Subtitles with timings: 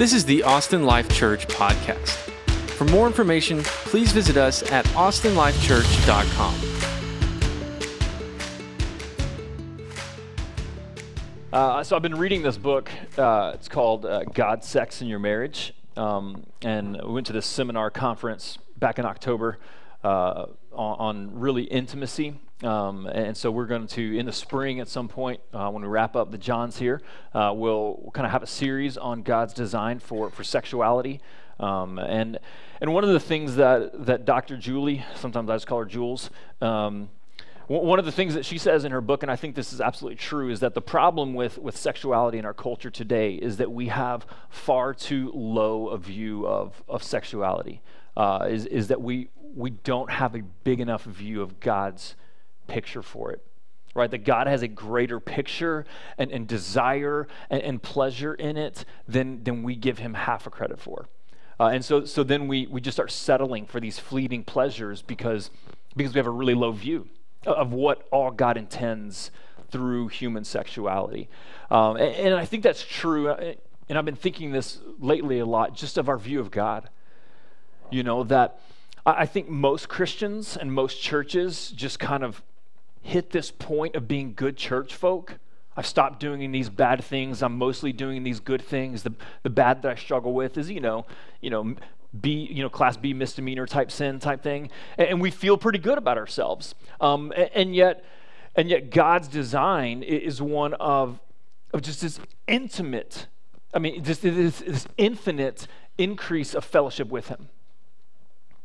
[0.00, 2.16] This is the Austin Life Church podcast.
[2.70, 6.54] For more information, please visit us at austinlifechurch.com.
[11.52, 12.90] Uh, so I've been reading this book.
[13.18, 15.74] Uh, it's called uh, God, Sex, and Your Marriage.
[15.98, 19.58] Um, and we went to this seminar conference back in October
[20.02, 22.40] uh, on, on, really intimacy.
[22.62, 25.88] Um, and so we're going to, in the spring at some point, uh, when we
[25.88, 27.00] wrap up the Johns here,
[27.32, 31.20] uh, we'll, kind of have a series on God's design for, for sexuality.
[31.58, 32.38] Um, and,
[32.80, 34.56] and one of the things that, that Dr.
[34.56, 37.08] Juli, sometimes I just call her Jules, um,
[37.66, 39.80] one of the things that she says in her book, and I think this is
[39.80, 43.70] absolutely true, is that the problem with, with sexuality in our culture today is that
[43.70, 47.80] we have far too low a view of, of sexuality.
[48.16, 52.16] Uh, is, is that we, we don't have a big enough view of God's
[52.70, 53.44] picture for it
[53.94, 54.10] right?
[54.10, 55.84] That God has a greater picture
[56.16, 60.50] and, and desire and, and, pleasure in it than, than we give him half a
[60.50, 61.06] credit for.
[61.58, 65.50] Uh, and so, so then we, we just start settling for these fleeting pleasures because,
[65.96, 67.08] because we have a really low view
[67.44, 69.30] of what all God intends
[69.70, 71.28] through human sexuality.
[71.70, 73.30] Um, and, and I think that's true.
[73.30, 73.54] Uh,
[73.88, 76.88] and I've been thinking this lately a lot, just of our view of God.
[77.90, 78.60] You know, that
[79.04, 82.40] I think most Christians and most churches just kind of
[83.02, 85.38] hit this point of being good church folk.
[85.76, 87.42] I've stopped doing these bad things.
[87.42, 89.02] I'm mostly doing these good things.
[89.02, 91.06] The, the bad that I struggle with is, you know,
[91.40, 91.74] you know,
[92.18, 95.78] B, you know, class B misdemeanor type sin type thing, and, and we feel pretty
[95.78, 96.74] good about ourselves.
[97.00, 98.04] Um, and, and, yet,
[98.56, 101.20] and yet, God's design is one of,
[101.72, 103.28] of just this intimate,
[103.72, 107.48] I mean, just this, this infinite increase of fellowship with Him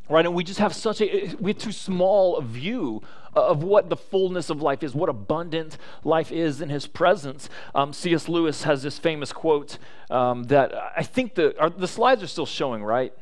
[0.09, 0.25] right?
[0.25, 3.01] And we just have such a, we have too small a view
[3.33, 7.49] of what the fullness of life is, what abundant life is in his presence.
[7.73, 8.29] Um, C.S.
[8.29, 9.77] Lewis has this famous quote
[10.09, 13.13] um, that I think the, are, the slides are still showing, right?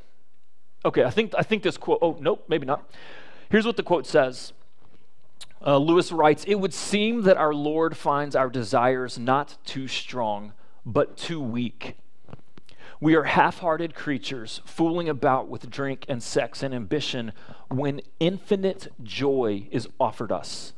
[0.85, 2.89] Okay, I think, I think this quote, oh, nope, maybe not.
[3.49, 4.53] Here's what the quote says.
[5.65, 10.53] Uh, Lewis writes, It would seem that our Lord finds our desires not too strong,
[10.85, 11.95] but too weak
[13.03, 17.33] we are half hearted creatures fooling about with drink and sex and ambition
[17.67, 20.71] when infinite joy is offered us.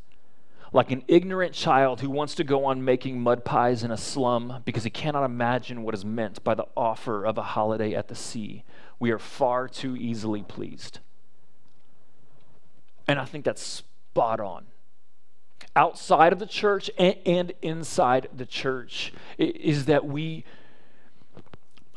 [0.73, 4.63] Like an ignorant child who wants to go on making mud pies in a slum
[4.65, 8.15] because he cannot imagine what is meant by the offer of a holiday at the
[8.15, 8.63] sea,
[8.99, 10.97] we are far too easily pleased.
[13.07, 14.65] And I think that's spot on
[15.75, 20.45] outside of the church and, inside the church is that we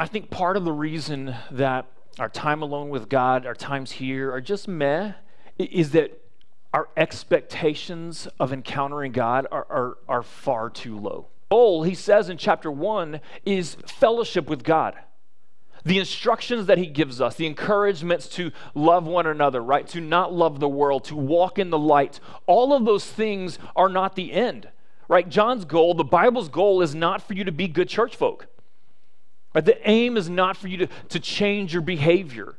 [0.01, 1.87] I think part of the reason that
[2.21, 5.15] our time alone with God, our times here are just meh,
[5.59, 6.23] is that
[6.73, 11.27] our expectations of encountering God are, are, are far too low.
[11.51, 14.95] Goal, he says in chapter one, is fellowship with God.
[15.85, 19.87] The instructions that he gives us, the encouragements to love one another, right?
[19.89, 23.89] To not love the world, to walk in the light, all of those things are
[23.89, 24.69] not the end,
[25.09, 25.29] right?
[25.29, 28.47] John's goal, the Bible's goal, is not for you to be good church folk.
[29.55, 29.65] Right?
[29.65, 32.57] The aim is not for you to, to change your behavior,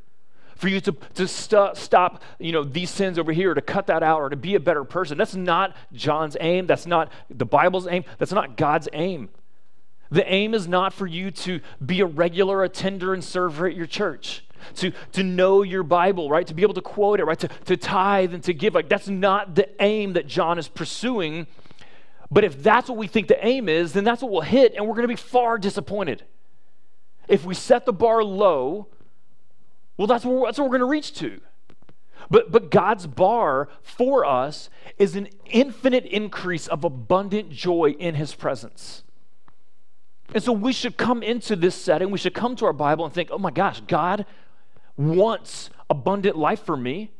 [0.56, 4.02] for you to, to st- stop you know, these sins over here, to cut that
[4.02, 5.16] out, or to be a better person.
[5.16, 6.66] That's not John's aim.
[6.66, 8.04] That's not the Bible's aim.
[8.18, 9.28] That's not God's aim.
[10.10, 13.86] The aim is not for you to be a regular attender and server at your
[13.86, 14.44] church.
[14.76, 16.46] To, to know your Bible, right?
[16.46, 17.38] To be able to quote it, right?
[17.38, 18.74] To, to tithe and to give.
[18.74, 21.46] Like, that's not the aim that John is pursuing.
[22.30, 24.86] But if that's what we think the aim is, then that's what we'll hit, and
[24.86, 26.24] we're going to be far disappointed
[27.30, 28.88] if we set the bar low,
[29.96, 31.40] well, that's what, that's what we're going to reach to.
[32.28, 34.68] But, but God's bar for us
[34.98, 39.04] is an infinite increase of abundant joy in His presence.
[40.34, 43.14] And so we should come into this setting, we should come to our Bible and
[43.14, 44.26] think, oh my gosh, God
[44.96, 47.10] wants abundant life for me.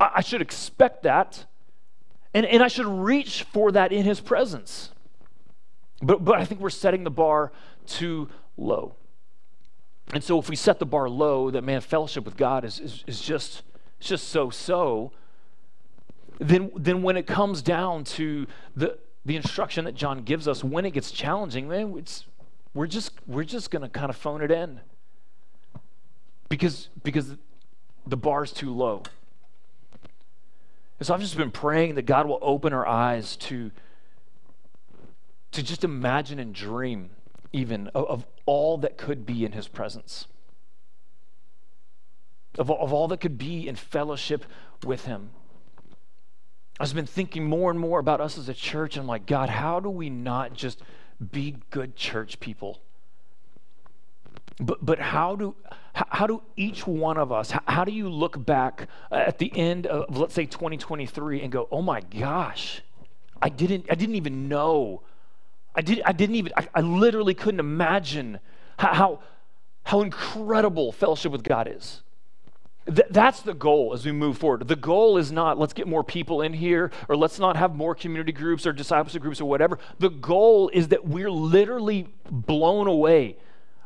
[0.00, 1.44] I, I should expect that.
[2.32, 4.90] And, and I should reach for that in His presence.
[6.02, 7.52] But, but I think we're setting the bar
[7.86, 8.94] too low.
[10.12, 13.04] And so if we set the bar low, that man, fellowship with God is, is,
[13.06, 13.62] is just,
[13.98, 15.12] it's just so so,
[16.38, 18.46] then, then when it comes down to
[18.76, 22.26] the, the instruction that John gives us, when it gets challenging, man, it's,
[22.74, 24.80] we're just, we're just going to kind of phone it in
[26.48, 27.36] because, because
[28.06, 29.02] the bar's too low.
[30.98, 33.70] And so I've just been praying that God will open our eyes to,
[35.52, 37.10] to just imagine and dream
[37.52, 40.26] even of, of all that could be in his presence,
[42.58, 44.44] of, of all that could be in fellowship
[44.84, 45.30] with him.
[46.80, 49.48] I've been thinking more and more about us as a church, and I'm like, God,
[49.48, 50.82] how do we not just
[51.30, 52.80] be good church people?
[54.60, 55.54] But, but how, do,
[55.94, 60.16] how do each one of us, how do you look back at the end of,
[60.16, 62.82] let's say, 2023 and go, oh my gosh,
[63.40, 65.02] I didn't, I didn't even know.
[65.74, 68.38] I, did, I didn't even, I, I literally couldn't imagine
[68.78, 69.20] how,
[69.84, 72.02] how, incredible fellowship with God is.
[72.86, 74.66] Th- that's the goal as we move forward.
[74.68, 77.94] The goal is not let's get more people in here or let's not have more
[77.94, 79.78] community groups or discipleship groups or whatever.
[79.98, 83.36] The goal is that we're literally blown away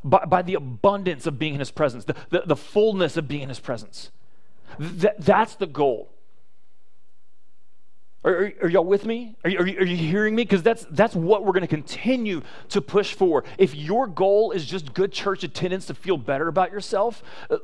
[0.02, 3.43] by, by the abundance of being in His presence, the, the, the fullness of being
[3.43, 4.11] in His presence.
[4.79, 6.11] Th- that's the goal.
[8.29, 9.37] Are, are, are, y'all with me?
[9.43, 10.45] Are you, are are you hearing me?
[10.45, 13.43] Because that's, that's what we're going to continue to push for.
[13.57, 17.57] If your goal is just good church attendance to feel better about yourself, uh,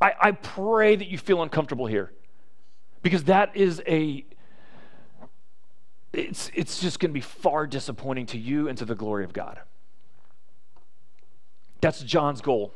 [0.00, 2.12] I, I pray that you feel uncomfortable here.
[3.02, 4.24] Because that is a,
[6.12, 9.32] it's, it's just going to be far disappointing to you and to the glory of
[9.32, 9.60] God.
[11.80, 12.74] That's John's goal.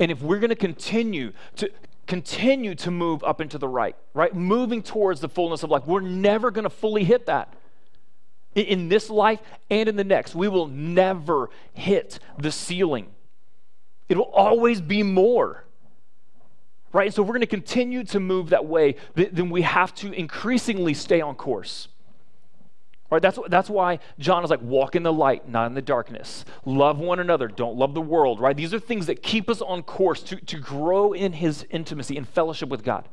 [0.00, 1.70] And if we're going to continue to
[2.06, 4.34] continue to move up into the right, right?
[4.34, 5.86] Moving towards the fullness of life.
[5.86, 7.52] We're never going to fully hit that.
[8.54, 13.08] In this life and in the next, we will never hit the ceiling.
[14.08, 15.64] It will always be more.
[16.92, 17.12] Right?
[17.12, 21.20] So we're going to continue to move that way, then we have to increasingly stay
[21.20, 21.88] on course.
[23.08, 26.44] Right, that's, that's why John is like, walk in the light, not in the darkness.
[26.64, 28.56] Love one another, don't love the world, right?
[28.56, 32.28] These are things that keep us on course to, to grow in his intimacy and
[32.28, 33.08] fellowship with God.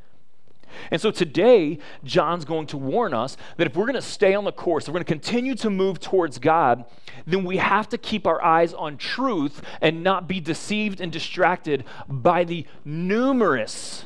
[0.91, 4.43] And so today, John's going to warn us that if we're going to stay on
[4.43, 6.85] the course, if we're going to continue to move towards God,
[7.25, 11.83] then we have to keep our eyes on truth and not be deceived and distracted
[12.07, 14.05] by the numerous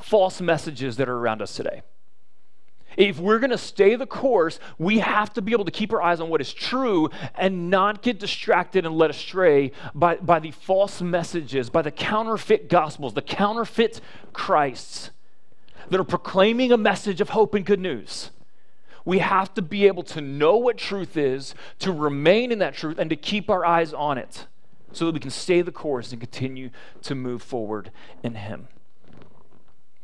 [0.00, 1.82] false messages that are around us today.
[2.96, 6.02] If we're going to stay the course, we have to be able to keep our
[6.02, 10.50] eyes on what is true and not get distracted and led astray by, by the
[10.50, 14.00] false messages, by the counterfeit gospels, the counterfeit
[14.32, 15.10] Christs
[15.88, 18.30] that are proclaiming a message of hope and good news.
[19.04, 22.98] We have to be able to know what truth is, to remain in that truth,
[22.98, 24.46] and to keep our eyes on it
[24.92, 26.70] so that we can stay the course and continue
[27.02, 27.90] to move forward
[28.22, 28.68] in Him.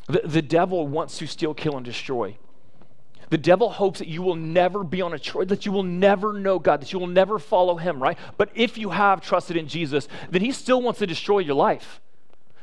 [0.07, 2.37] The, the devil wants to steal, kill, and destroy.
[3.31, 6.33] The devil hopes that you will never be on a choice, that you will never
[6.33, 8.19] know God, that you will never follow him, right?
[8.37, 12.01] But if you have trusted in Jesus, then he still wants to destroy your life.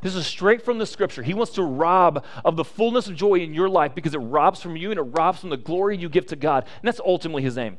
[0.02, 1.24] This is straight from the scripture.
[1.24, 4.62] He wants to rob of the fullness of joy in your life because it robs
[4.62, 6.64] from you and it robs from the glory you give to God.
[6.64, 7.78] And that's ultimately his aim.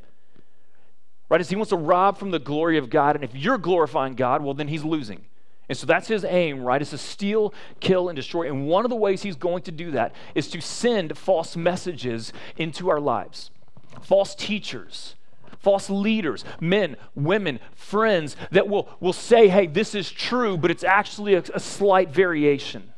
[1.29, 1.41] Right?
[1.41, 3.15] As he wants to rob from the glory of God.
[3.15, 5.25] And if you're glorifying God, well, then he's losing.
[5.69, 6.81] And so that's his aim, right?
[6.81, 8.47] Is to steal, kill, and destroy.
[8.47, 12.31] And one of the ways he's going to do that is to send false messages
[12.55, 13.51] into our lives.
[14.01, 15.15] False teachers,
[15.59, 20.83] false leaders, men, women, friends that will, will say, hey, this is true, but it's
[20.83, 22.93] actually a, a slight variation.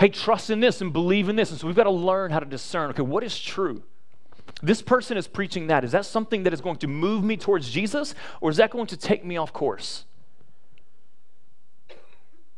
[0.00, 1.50] Hey, trust in this and believe in this.
[1.50, 3.82] And so we've got to learn how to discern okay, what is true?
[4.62, 5.84] This person is preaching that.
[5.84, 8.86] Is that something that is going to move me towards Jesus, or is that going
[8.86, 10.04] to take me off course?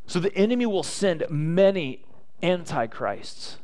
[0.06, 2.04] So the enemy will send many
[2.42, 3.56] antichrists,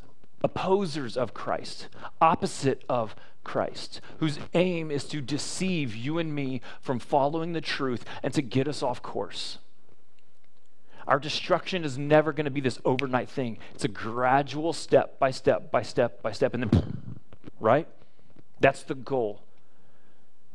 [0.43, 1.89] opposers of Christ,
[2.21, 3.15] opposite of
[3.45, 8.43] Christ, whose aim is to deceive you and me from following the truth and to
[8.43, 9.59] get us off course.
[11.07, 13.59] Our destruction is never going to be this overnight thing.
[13.75, 17.19] It's a gradual step by step by step by step, and then,
[17.59, 17.89] right?
[18.61, 19.43] That's the goal.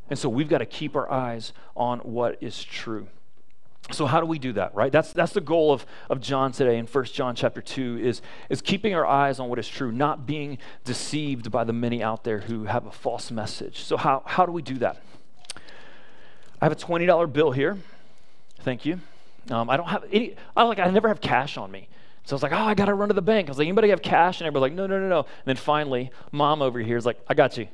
[0.08, 3.08] And so we've got to keep our eyes on what is true.
[3.92, 4.90] So how do we do that, right?
[4.90, 8.60] That's, that's the goal of, of John today in 1 John chapter 2 is, is
[8.60, 12.40] keeping our eyes on what is true, not being deceived by the many out there
[12.40, 13.82] who have a false message.
[13.82, 15.02] So how, how do we do that?
[16.60, 17.78] I have a $20 bill here.
[18.60, 18.98] Thank you.
[19.50, 21.88] Um, I don't have any, I like, I never have cash on me.
[22.24, 23.48] So I was like, oh, I got to run to the bank.
[23.48, 24.40] I was like, anybody have cash?
[24.40, 25.20] And everybody's like, no, no, no, no.
[25.20, 27.68] And then finally, mom over here is like, I got you.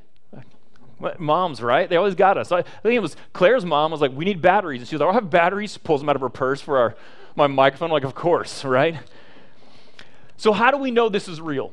[1.18, 1.88] Moms, right?
[1.88, 2.52] They always got us.
[2.52, 5.08] I think it was Claire's mom was like, "We need batteries," and she was like,
[5.08, 6.94] "I'll have batteries." Pulls them out of her purse for our
[7.36, 7.86] my microphone.
[7.86, 8.96] I'm like, of course, right?
[10.36, 11.72] So how do we know this is real?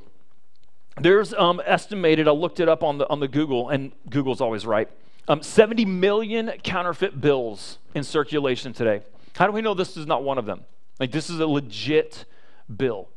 [0.99, 2.27] There's um, estimated.
[2.27, 4.89] I looked it up on the on the Google, and Google's always right.
[5.27, 9.01] Um, 70 million counterfeit bills in circulation today.
[9.35, 10.65] How do we know this is not one of them?
[10.99, 12.25] Like this is a legit
[12.75, 13.09] bill.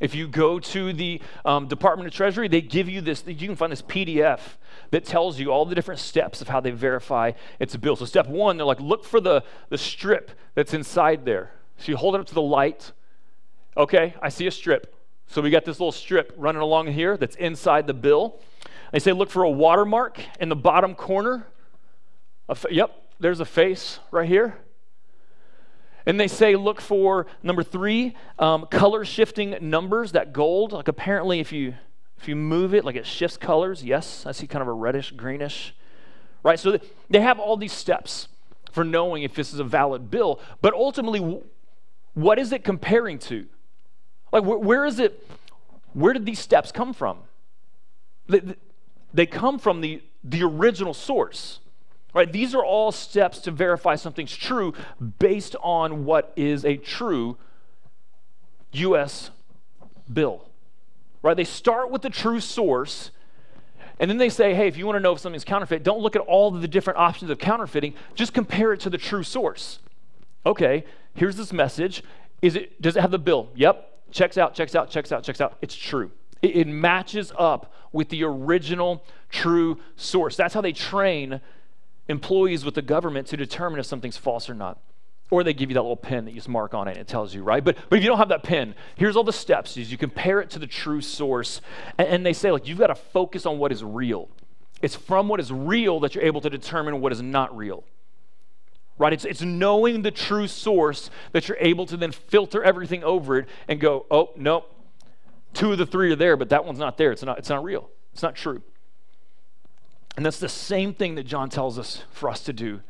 [0.00, 3.56] If you go to the um, Department of Treasury, they give you this, you can
[3.56, 4.40] find this PDF
[4.90, 7.96] that tells you all the different steps of how they verify it's a bill.
[7.96, 11.52] So, step one, they're like, look for the, the strip that's inside there.
[11.78, 12.92] So, you hold it up to the light.
[13.76, 14.94] Okay, I see a strip.
[15.26, 18.40] So, we got this little strip running along here that's inside the bill.
[18.92, 21.46] They say, look for a watermark in the bottom corner.
[22.70, 24.56] Yep, there's a face right here.
[26.06, 30.70] And they say look for number three, um, color shifting numbers, that gold.
[30.70, 31.74] Like apparently, if you
[32.18, 33.84] if you move it, like it shifts colors.
[33.84, 35.74] Yes, I see kind of a reddish, greenish,
[36.42, 36.58] right?
[36.58, 36.78] So
[37.10, 38.28] they have all these steps
[38.72, 40.40] for knowing if this is a valid bill.
[40.60, 41.40] But ultimately,
[42.14, 43.46] what is it comparing to?
[44.32, 45.26] Like, where, is it?
[45.92, 47.18] Where did these steps come from?
[48.28, 48.42] They,
[49.14, 51.60] they come from the, the original source.
[52.12, 52.30] Right?
[52.32, 54.72] These are all steps to verify something's true
[55.18, 57.36] based on what is a true
[58.72, 59.30] US
[60.10, 60.45] bill.
[61.22, 61.36] Right?
[61.36, 63.10] They start with the true source
[63.98, 66.16] and then they say, hey, if you want to know if something's counterfeit, don't look
[66.16, 69.78] at all the different options of counterfeiting, just compare it to the true source.
[70.44, 72.02] Okay, here's this message.
[72.42, 73.48] Is it does it have the bill?
[73.54, 74.12] Yep.
[74.12, 75.56] Checks out, checks out, checks out, checks out.
[75.60, 76.12] It's true.
[76.42, 80.36] It, it matches up with the original true source.
[80.36, 81.40] That's how they train
[82.08, 84.78] employees with the government to determine if something's false or not.
[85.30, 87.08] Or they give you that little pen that you just mark on it and it
[87.08, 87.64] tells you, right?
[87.64, 89.76] But, but if you don't have that pen, here's all the steps.
[89.76, 91.60] Is you compare it to the true source.
[91.98, 94.28] And, and they say, like, you've got to focus on what is real.
[94.82, 97.82] It's from what is real that you're able to determine what is not real.
[98.98, 99.12] Right?
[99.12, 103.48] It's, it's knowing the true source that you're able to then filter everything over it
[103.68, 104.64] and go, oh, no,
[105.54, 107.10] two of the three are there, but that one's not there.
[107.10, 107.90] It's not, it's not real.
[108.12, 108.62] It's not true.
[110.16, 112.80] And that's the same thing that John tells us for us to do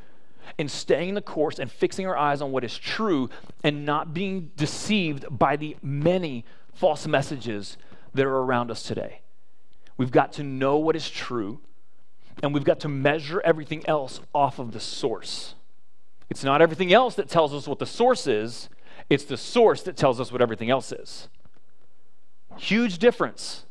[0.59, 3.29] in staying the course and fixing our eyes on what is true
[3.63, 7.77] and not being deceived by the many false messages
[8.15, 9.21] that are around us today.
[9.97, 11.61] We've got to know what is true
[12.43, 15.55] and we've got to measure everything else off of the source.
[16.29, 18.69] It's not everything else that tells us what the source is,
[19.09, 21.29] it's the source that tells us what everything else is.
[22.57, 23.65] Huge difference.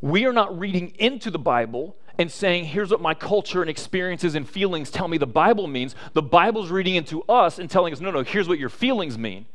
[0.00, 4.34] We are not reading into the Bible and saying, here's what my culture and experiences
[4.34, 5.94] and feelings tell me the Bible means.
[6.12, 9.46] The Bible's reading into us and telling us, no, no, here's what your feelings mean.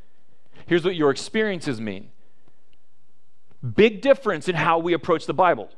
[0.65, 2.09] Here's what your experiences mean.
[3.75, 5.69] Big difference in how we approach the Bible.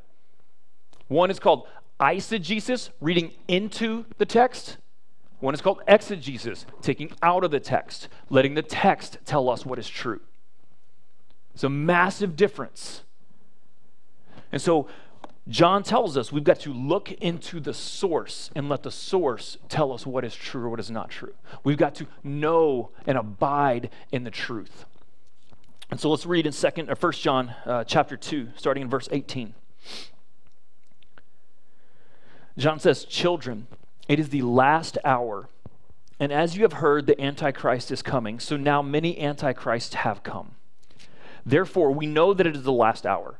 [1.07, 1.67] One is called
[2.00, 4.77] eisegesis, reading into the text.
[5.39, 9.79] One is called exegesis, taking out of the text, letting the text tell us what
[9.79, 10.19] is true.
[11.53, 13.03] It's a massive difference.
[14.51, 14.88] And so
[15.50, 19.91] John tells us we've got to look into the source and let the source tell
[19.91, 21.34] us what is true or what is not true.
[21.63, 24.86] We've got to know and abide in the truth.
[25.89, 29.10] And so let's read in second or first John uh, chapter 2 starting in verse
[29.12, 29.56] 18.
[32.58, 33.65] John says, "Children,
[34.08, 35.50] it is the last hour,
[36.20, 40.51] and as you have heard the antichrist is coming, so now many antichrists have come.
[41.44, 43.39] Therefore, we know that it is the last hour."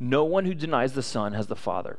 [0.00, 1.98] No one who denies the Son has the Father.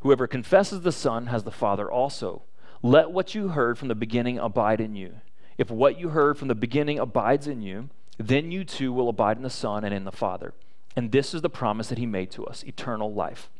[0.00, 2.42] Whoever confesses the Son has the Father also.
[2.82, 5.14] Let what you heard from the beginning abide in you.
[5.56, 9.36] If what you heard from the beginning abides in you, then you too will abide
[9.36, 10.52] in the Son and in the Father.
[10.96, 13.50] And this is the promise that he made to us eternal life.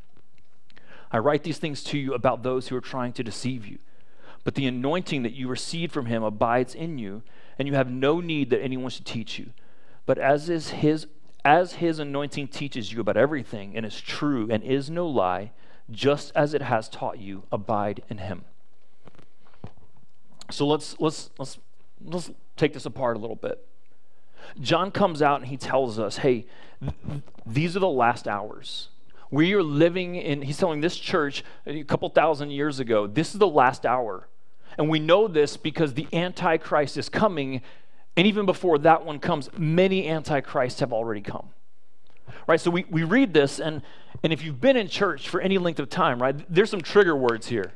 [1.11, 3.79] I write these things to you about those who are trying to deceive you.
[4.45, 7.23] But the anointing that you received from him abides in you,
[7.59, 9.51] and you have no need that anyone should teach you.
[10.05, 11.07] But as is his
[11.45, 15.51] as his anointing teaches you about everything and is true and is no lie,
[15.91, 18.45] just as it has taught you, abide in him.
[20.51, 21.59] So let's let's let's
[22.05, 23.67] let's take this apart a little bit.
[24.61, 26.47] John comes out and he tells us, "Hey,
[26.81, 28.89] th- these are the last hours.
[29.31, 33.39] We are living in he's telling this church a couple thousand years ago, this is
[33.39, 34.29] the last hour.
[34.79, 37.63] And we know this because the antichrist is coming
[38.17, 41.49] and even before that one comes, many antichrists have already come.
[42.47, 42.61] Right?
[42.61, 43.83] So we, we read this, and,
[44.23, 47.17] and if you've been in church for any length of time, right, there's some trigger
[47.17, 47.73] words here.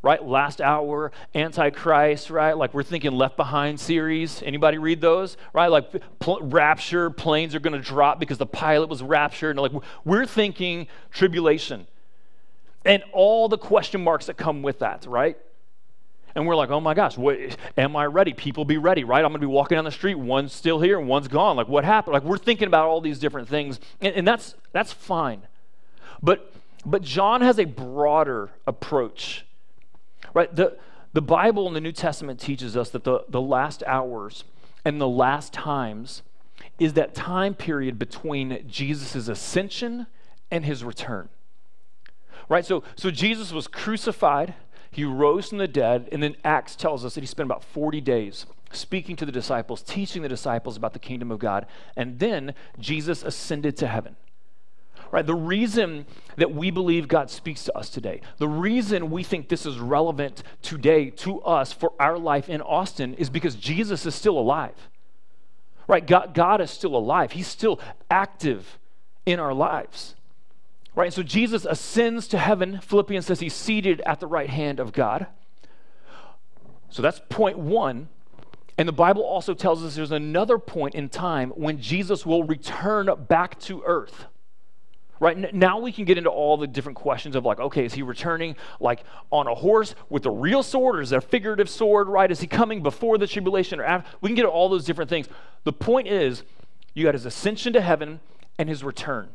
[0.00, 0.24] Right?
[0.24, 2.56] Last hour, antichrist, right?
[2.56, 4.42] Like we're thinking Left Behind series.
[4.44, 5.36] Anybody read those?
[5.52, 5.66] Right?
[5.66, 5.90] Like
[6.20, 9.56] pl- rapture, planes are going to drop because the pilot was raptured.
[9.56, 11.88] And like we're thinking tribulation.
[12.84, 15.36] And all the question marks that come with that, right?
[16.38, 17.36] And we're like, oh my gosh, what,
[17.76, 18.32] am I ready?
[18.32, 19.24] People be ready, right?
[19.24, 20.14] I'm going to be walking down the street.
[20.14, 21.56] One's still here and one's gone.
[21.56, 22.12] Like, what happened?
[22.12, 23.80] Like, we're thinking about all these different things.
[24.00, 25.42] And, and that's, that's fine.
[26.22, 26.52] But,
[26.86, 29.46] but John has a broader approach,
[30.32, 30.54] right?
[30.54, 30.78] The,
[31.12, 34.44] the Bible in the New Testament teaches us that the, the last hours
[34.84, 36.22] and the last times
[36.78, 40.06] is that time period between Jesus' ascension
[40.52, 41.30] and his return.
[42.48, 42.64] Right?
[42.64, 44.54] So, so Jesus was crucified,
[44.90, 48.00] he rose from the dead, and then Acts tells us that he spent about 40
[48.00, 51.66] days speaking to the disciples, teaching the disciples about the kingdom of God,
[51.96, 54.16] and then Jesus ascended to heaven.
[55.10, 55.26] Right?
[55.26, 56.04] The reason
[56.36, 60.42] that we believe God speaks to us today, the reason we think this is relevant
[60.60, 64.90] today to us for our life in Austin is because Jesus is still alive.
[65.86, 66.06] Right?
[66.06, 67.32] God, God is still alive.
[67.32, 67.80] He's still
[68.10, 68.78] active
[69.24, 70.14] in our lives.
[70.98, 71.12] Right?
[71.12, 72.80] So Jesus ascends to heaven.
[72.80, 75.28] Philippians says he's seated at the right hand of God.
[76.90, 78.08] So that's point one.
[78.76, 83.08] And the Bible also tells us there's another point in time when Jesus will return
[83.28, 84.24] back to earth.
[85.20, 88.02] Right now, we can get into all the different questions of like, okay, is he
[88.02, 92.08] returning like on a horse with a real sword, or is it a figurative sword?
[92.08, 92.28] Right?
[92.28, 94.10] Is he coming before the tribulation or after?
[94.20, 95.28] We can get all those different things.
[95.62, 96.42] The point is,
[96.92, 98.18] you got his ascension to heaven
[98.58, 99.28] and his return.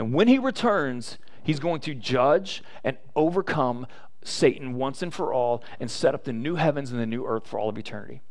[0.00, 3.86] And when he returns, he's going to judge and overcome
[4.24, 7.46] Satan once and for all and set up the new heavens and the new earth
[7.46, 8.22] for all of eternity.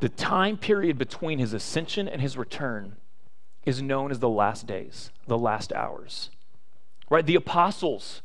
[0.00, 2.96] The time period between his ascension and his return
[3.66, 6.30] is known as the last days, the last hours.
[7.10, 7.26] Right?
[7.26, 8.22] The apostles,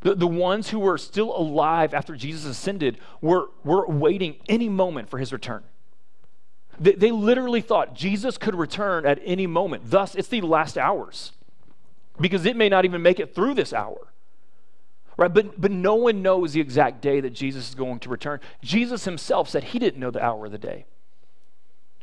[0.00, 5.08] the, the ones who were still alive after Jesus ascended, were, were waiting any moment
[5.08, 5.62] for his return.
[6.80, 9.84] They, they literally thought Jesus could return at any moment.
[9.86, 11.30] Thus, it's the last hours
[12.20, 14.08] because it may not even make it through this hour.
[15.16, 15.32] Right?
[15.32, 18.40] But, but no one knows the exact day that Jesus is going to return.
[18.62, 20.86] Jesus himself said he didn't know the hour of the day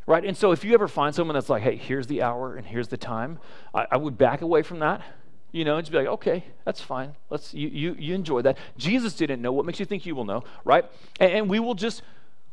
[0.10, 0.26] right?
[0.26, 2.88] And so if you ever find someone that's like, hey, here's the hour and here's
[2.88, 3.38] the time,
[3.76, 5.04] I, I would back away from that.
[5.52, 7.16] You know, and just be like, okay, that's fine.
[7.30, 8.58] Let's you you you enjoy that.
[8.78, 9.52] Jesus didn't know.
[9.52, 10.86] What makes you think you will know, right?
[11.20, 12.04] And, and we will just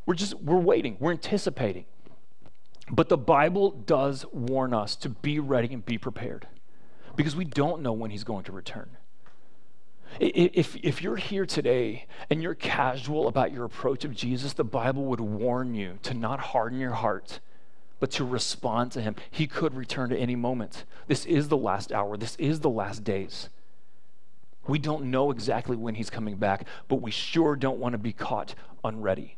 [0.06, 0.96] we're just we're waiting.
[0.98, 1.84] We're anticipating.
[2.90, 6.46] But the Bible does warn us to be ready and be prepared
[7.16, 8.96] because we don't know when he's going to return.
[10.20, 15.04] If, if you're here today and you're casual about your approach of Jesus, the Bible
[15.06, 17.40] would warn you to not harden your heart,
[18.00, 19.16] but to respond to him.
[19.30, 20.84] He could return at any moment.
[21.06, 23.48] This is the last hour, this is the last days.
[24.66, 28.12] We don't know exactly when he's coming back, but we sure don't want to be
[28.12, 29.36] caught unready.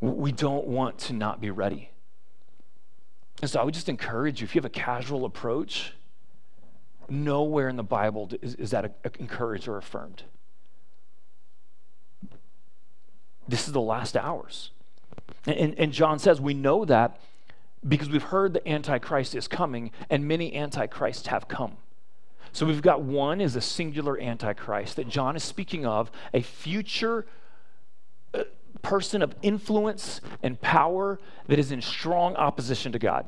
[0.00, 1.90] We don't want to not be ready.
[3.42, 5.92] And so I would just encourage you if you have a casual approach,
[7.08, 10.24] Nowhere in the Bible is, is that encouraged or affirmed.
[13.46, 14.70] This is the last hours.
[15.46, 17.20] And, and John says we know that
[17.86, 21.76] because we've heard the Antichrist is coming, and many Antichrists have come.
[22.52, 27.26] So we've got one is a singular Antichrist that John is speaking of, a future
[28.32, 28.44] uh,
[28.80, 33.26] person of influence and power that is in strong opposition to God.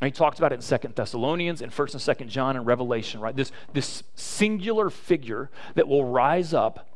[0.00, 3.20] And he talked about it in Second Thessalonians and First and Second John and Revelation,
[3.20, 3.34] right?
[3.34, 6.88] This, this singular figure that will rise up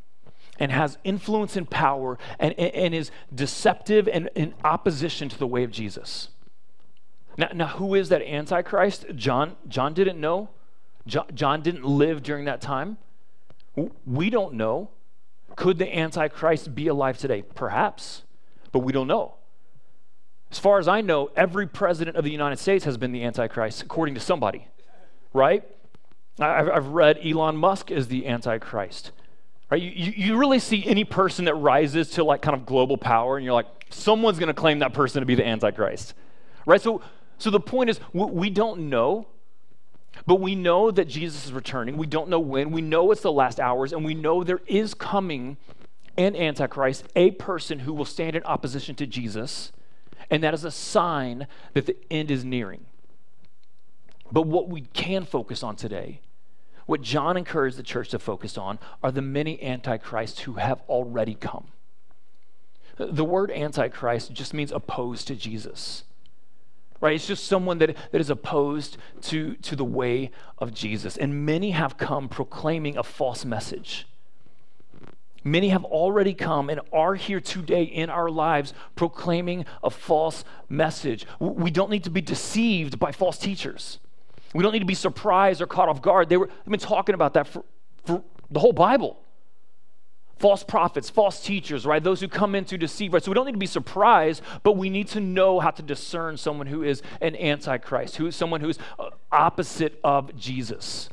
[0.57, 5.47] and has influence and power and, and, and is deceptive and in opposition to the
[5.47, 6.29] way of Jesus.
[7.37, 9.05] Now, now, who is that Antichrist?
[9.15, 10.49] John, John didn't know.
[11.07, 12.97] John, John didn't live during that time.
[14.05, 14.91] We don't know.
[15.55, 17.41] Could the Antichrist be alive today?
[17.41, 18.23] Perhaps,
[18.71, 19.35] but we don't know.
[20.53, 23.81] As far as I know, every president of the United States has been the Antichrist,
[23.81, 24.67] according to somebody,
[25.33, 25.63] right?
[26.37, 29.09] I've I've read Elon Musk is the Antichrist.
[29.71, 29.81] Right?
[29.81, 33.43] You, you really see any person that rises to like kind of global power, and
[33.43, 36.13] you're like, someone's going to claim that person to be the Antichrist,
[36.67, 36.79] right?
[36.79, 37.01] So,
[37.39, 39.25] so the point is, we don't know,
[40.27, 41.97] but we know that Jesus is returning.
[41.97, 42.69] We don't know when.
[42.69, 45.57] We know it's the last hours, and we know there is coming
[46.15, 49.71] an Antichrist, a person who will stand in opposition to Jesus
[50.29, 52.85] and that is a sign that the end is nearing.
[54.31, 56.21] But what we can focus on today,
[56.85, 61.35] what John encouraged the church to focus on, are the many antichrists who have already
[61.35, 61.67] come.
[62.97, 66.03] The word antichrist just means opposed to Jesus.
[67.01, 67.15] Right?
[67.15, 71.17] It's just someone that, that is opposed to, to the way of Jesus.
[71.17, 74.07] And many have come proclaiming a false message.
[75.43, 81.25] Many have already come and are here today in our lives proclaiming a false message.
[81.39, 83.99] We don't need to be deceived by false teachers.
[84.53, 86.29] We don't need to be surprised or caught off guard.
[86.29, 87.65] They were, they've been talking about that for,
[88.05, 89.19] for the whole Bible.
[90.39, 92.03] False prophets, false teachers, right?
[92.03, 93.23] Those who come in to deceive, right?
[93.23, 96.37] So we don't need to be surprised, but we need to know how to discern
[96.37, 101.09] someone who is an antichrist, who is someone who is uh, opposite of Jesus.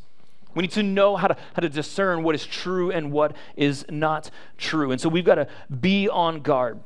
[0.54, 3.84] We need to know how to, how to discern what is true and what is
[3.88, 4.90] not true.
[4.90, 5.46] And so we've got to
[5.80, 6.80] be on guard.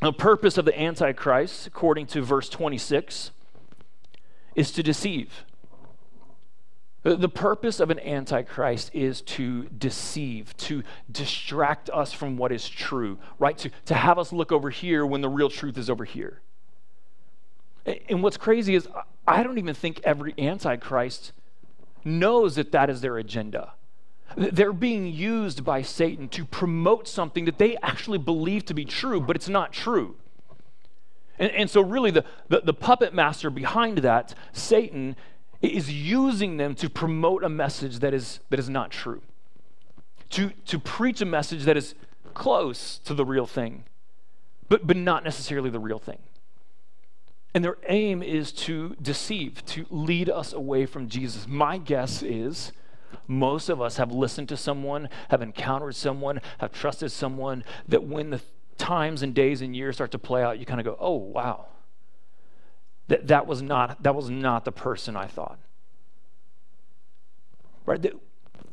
[0.00, 3.30] The purpose of the Antichrist, according to verse 26,
[4.54, 5.44] is to deceive.
[7.04, 13.18] The purpose of an antichrist is to deceive, to distract us from what is true,
[13.40, 13.58] right?
[13.58, 16.42] To, to have us look over here when the real truth is over here.
[18.08, 18.86] And what's crazy is,
[19.26, 21.32] I don't even think every antichrist
[22.04, 23.72] knows that that is their agenda.
[24.36, 29.20] They're being used by Satan to promote something that they actually believe to be true,
[29.20, 30.16] but it's not true.
[31.38, 35.16] And, and so, really, the, the, the puppet master behind that, Satan,
[35.60, 39.22] is using them to promote a message that is, that is not true,
[40.30, 41.94] to, to preach a message that is
[42.34, 43.84] close to the real thing,
[44.68, 46.18] but, but not necessarily the real thing.
[47.54, 51.46] And their aim is to deceive, to lead us away from Jesus.
[51.46, 52.72] My guess is
[53.28, 58.30] most of us have listened to someone, have encountered someone, have trusted someone that when
[58.30, 58.40] the
[58.78, 61.66] times and days and years start to play out, you kind of go, oh, wow,
[63.08, 65.58] that, that, was not, that was not the person I thought.
[67.84, 68.04] Right?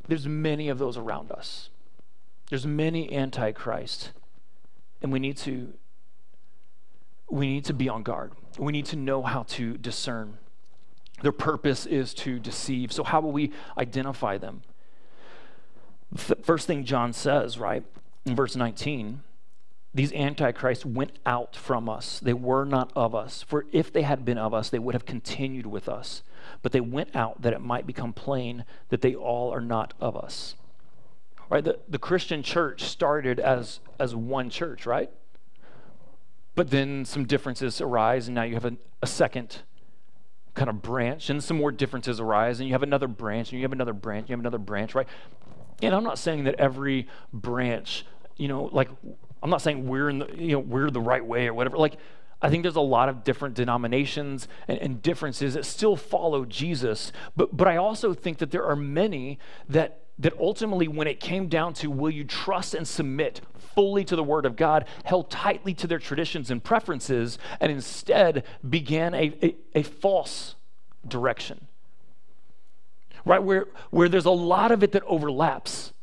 [0.07, 1.69] There's many of those around us.
[2.49, 4.11] There's many antichrists.
[5.01, 5.73] And we need to
[7.29, 8.31] we need to be on guard.
[8.57, 10.37] We need to know how to discern.
[11.21, 12.91] Their purpose is to deceive.
[12.91, 14.61] So how will we identify them?
[16.11, 17.83] The first thing John says, right,
[18.25, 19.21] in verse 19,
[19.93, 22.19] these antichrists went out from us.
[22.19, 23.43] They were not of us.
[23.43, 26.23] For if they had been of us, they would have continued with us.
[26.61, 30.15] But they went out that it might become plain that they all are not of
[30.15, 30.55] us.
[31.49, 31.63] Right?
[31.63, 35.09] The, the Christian church started as, as one church, right?
[36.59, 39.59] But then some differences arise, and now you have a, a second
[40.55, 43.63] kind of branch, and some more differences arise, and you have another branch, and you
[43.63, 45.07] have another branch, and you have another branch, right?
[45.81, 48.89] And I'm not saying that every branch, you know, like
[49.41, 51.77] I'm not saying we're in the, you know, we're the right way or whatever.
[51.77, 51.95] Like,
[52.41, 57.13] I think there's a lot of different denominations and, and, differences that still follow Jesus.
[57.37, 61.47] But, but I also think that there are many that, that ultimately, when it came
[61.47, 63.39] down to will you trust and submit
[63.79, 68.43] fully to the Word of God, held tightly to their traditions and preferences, and instead
[68.69, 70.55] began a, a, a false
[71.07, 71.65] direction.
[73.23, 73.41] Right?
[73.41, 75.93] Where, where there's a lot of it that overlaps.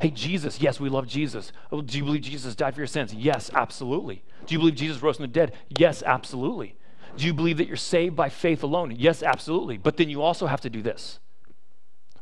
[0.00, 1.52] Hey, Jesus, yes, we love Jesus.
[1.70, 3.12] Oh, do you believe Jesus died for your sins?
[3.12, 4.24] Yes, absolutely.
[4.46, 5.52] Do you believe Jesus rose from the dead?
[5.76, 6.74] Yes, absolutely.
[7.18, 8.94] Do you believe that you're saved by faith alone?
[8.96, 9.76] Yes, absolutely.
[9.76, 11.18] But then you also have to do this.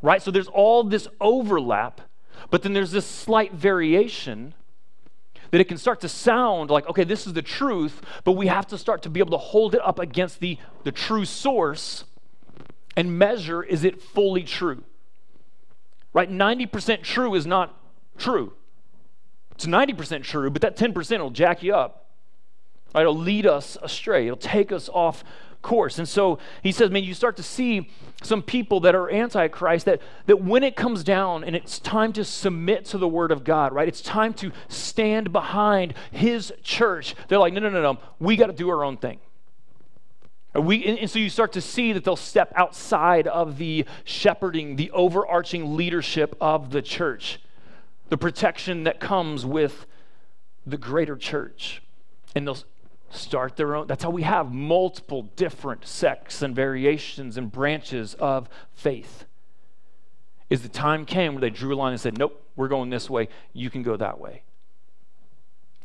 [0.03, 0.21] Right?
[0.21, 2.01] So there's all this overlap,
[2.49, 4.55] but then there's this slight variation
[5.51, 8.67] that it can start to sound like, okay, this is the truth, but we have
[8.69, 12.05] to start to be able to hold it up against the, the true source
[12.97, 14.85] and measure is it fully true?
[16.13, 16.31] right?
[16.31, 17.77] 90% true is not
[18.19, 18.53] true.
[19.53, 22.07] It's 90% true, but that 10% will jack you up.
[22.95, 23.03] Right?
[23.03, 24.27] It'll lead us astray.
[24.27, 25.23] It'll take us off
[25.63, 25.99] course.
[25.99, 27.91] And so he says, man, you start to see
[28.23, 32.25] some people that are antichrist that, that when it comes down and it's time to
[32.25, 33.89] submit to the word of God, right?
[33.89, 37.15] It's time to stand behind his church.
[37.29, 37.99] They're like, no, no, no, no.
[38.19, 39.19] We got to do our own thing.
[40.55, 44.91] We, and, so you start to see that they'll step outside of the shepherding, the
[44.91, 47.41] overarching leadership of the church,
[48.09, 49.87] the protection that comes with
[50.67, 51.83] the greater church.
[52.35, 52.59] And they'll
[53.11, 53.87] start their own.
[53.87, 59.25] That's how we have multiple different sects and variations and branches of faith.
[60.49, 63.09] Is the time came where they drew a line and said, Nope, we're going this
[63.09, 64.43] way, you can go that way.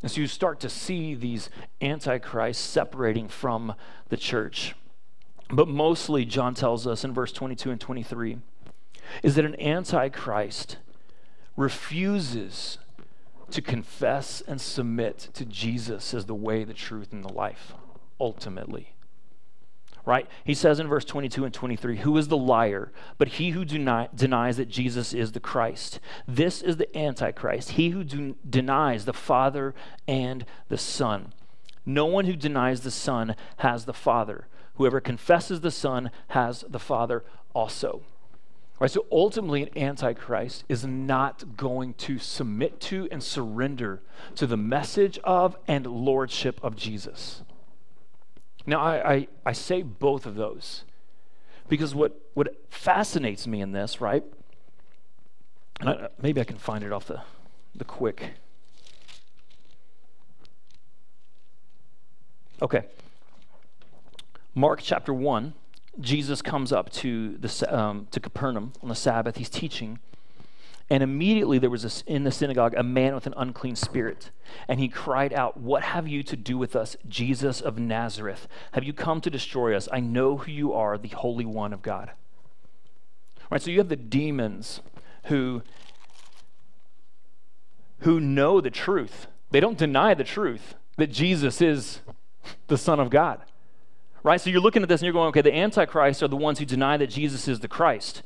[0.02, 1.50] And so you start to see these
[1.82, 3.76] antichrists separating from
[4.10, 4.76] the church.
[5.50, 8.40] But mostly, John tells us in verse 22 and 23,
[9.24, 10.78] is that an antichrist
[11.56, 12.78] refuses
[13.52, 17.74] to confess and submit to Jesus as the way, the truth, and the life,
[18.20, 18.96] ultimately
[20.06, 20.28] right?
[20.44, 24.08] He says in verse 22 and 23, Who is the liar but he who deny,
[24.14, 26.00] denies that Jesus is the Christ?
[26.28, 29.74] This is the Antichrist, he who do, denies the Father
[30.08, 31.34] and the Son.
[31.86, 34.48] No one who denies the Son has the Father.
[34.76, 38.02] Whoever confesses the Son has the Father also.
[38.78, 44.02] Right, so ultimately, an antichrist is not going to submit to and surrender
[44.36, 47.42] to the message of and lordship of Jesus.
[48.66, 50.84] Now, I, I, I say both of those
[51.70, 54.24] because what, what fascinates me in this, right?
[55.80, 57.22] And I, maybe I can find it off the,
[57.74, 58.32] the quick.
[62.62, 62.84] Okay.
[64.54, 65.54] Mark chapter 1,
[66.00, 69.38] Jesus comes up to, the, um, to Capernaum on the Sabbath.
[69.38, 70.00] He's teaching.
[70.90, 74.30] And immediately there was a, in the synagogue a man with an unclean spirit.
[74.68, 78.48] And he cried out, What have you to do with us, Jesus of Nazareth?
[78.74, 79.90] Have you come to destroy us?
[79.92, 82.12] I know who you are, the Holy One of God.
[83.42, 84.82] All right, so you have the demons
[85.26, 85.64] who,
[88.00, 89.28] who know the truth.
[89.52, 92.02] They don't deny the truth that Jesus is
[92.68, 93.42] the Son of God.
[94.26, 94.42] Right?
[94.42, 96.66] So you're looking at this and you're going, okay, the Antichrist are the ones who
[96.66, 98.24] deny that Jesus is the Christ.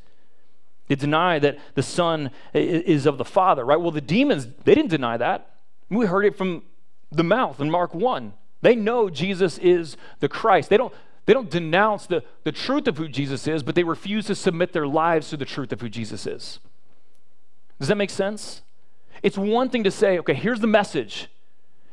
[0.88, 3.76] They deny that the Son is of the Father, right?
[3.76, 5.58] Well, the demons, they didn't deny that.
[5.90, 6.64] We heard it from
[7.12, 8.32] the mouth in Mark 1.
[8.62, 10.70] They know Jesus is the Christ.
[10.70, 10.94] They don't,
[11.26, 14.72] they don't denounce the, the truth of who Jesus is, but they refuse to submit
[14.72, 16.62] their lives to the truth of who Jesus is.
[17.78, 18.62] Does that make sense?
[19.22, 21.28] It's one thing to say, okay, here's the message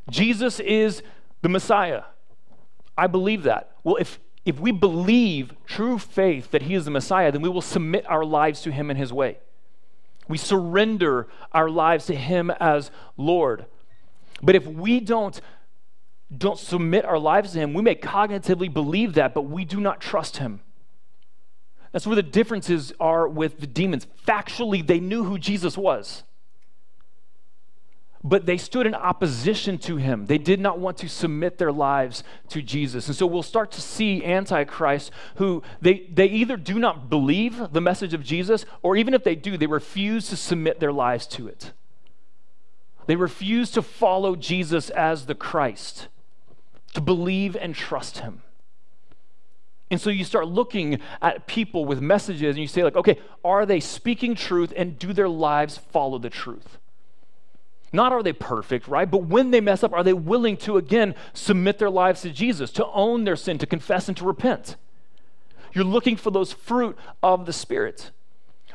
[0.09, 1.03] Jesus is
[1.43, 2.05] the Messiah.
[2.97, 3.73] I believe that.
[3.87, 7.63] Well, if if we believe true faith that he is the Messiah, then we will
[7.63, 9.39] submit our lives to him in his way.
[10.27, 13.67] We surrender our lives to him as Lord.
[14.43, 15.41] But if we don't
[16.37, 20.01] don't submit our lives to him, we may cognitively believe that, but we do not
[20.01, 20.63] trust him.
[21.93, 24.09] That's where the differences are with the demons.
[24.27, 26.25] Factually, they knew who Jesus was
[28.29, 30.27] but they stood in opposition to him.
[30.27, 33.07] They did not want to submit their lives to Jesus.
[33.07, 37.81] And so we'll start to see antichrists who they, they either do not believe the
[37.81, 41.47] message of Jesus, or even if they do, they refuse to submit their lives to
[41.47, 41.73] it.
[43.07, 46.09] They refuse to follow Jesus as the Christ,
[46.95, 48.43] to believe and trust him.
[49.89, 53.65] And so you start looking at people with messages and you say, like, okay, are
[53.65, 56.79] they speaking truth and do their lives follow the truth?
[57.97, 59.11] Not are they perfect, right?
[59.11, 62.71] But when they mess up, are they willing to again submit their lives to Jesus,
[62.73, 64.77] to own their sin, to confess and to repent?
[65.73, 68.11] You're looking for those fruit of the Spirit.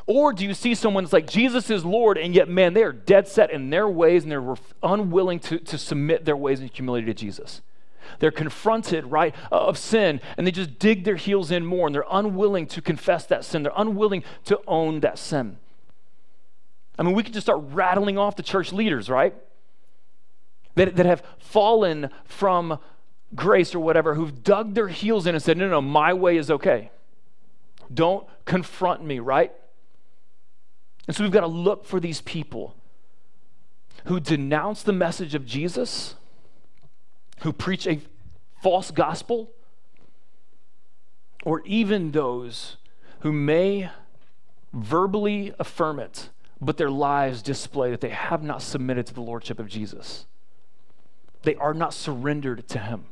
[0.07, 2.91] Or do you see someone that's like, Jesus is Lord, and yet, man, they are
[2.91, 7.05] dead set in their ways and they're unwilling to, to submit their ways in humility
[7.05, 7.62] to Jesus?
[8.17, 12.05] They're confronted, right, of sin, and they just dig their heels in more, and they're
[12.12, 13.62] unwilling to confess that sin.
[13.62, 15.57] They're unwilling to own that sin.
[17.02, 19.34] I mean, we could just start rattling off the church leaders, right?
[20.76, 22.78] That, that have fallen from
[23.34, 26.38] grace or whatever, who've dug their heels in and said, no, no, no, my way
[26.38, 26.92] is okay.
[27.92, 29.52] Don't confront me, right?
[31.08, 32.76] And so we've got to look for these people
[34.06, 36.14] who denounce the message of Jesus,
[37.40, 38.00] who preach a
[38.62, 39.50] false gospel,
[41.44, 42.78] or even those
[43.22, 43.90] who may
[44.72, 46.30] verbally affirm it
[46.62, 50.28] but their lives display that they have not submitted to the lordship of Jesus.
[51.41, 53.06] They are not surrendered to him.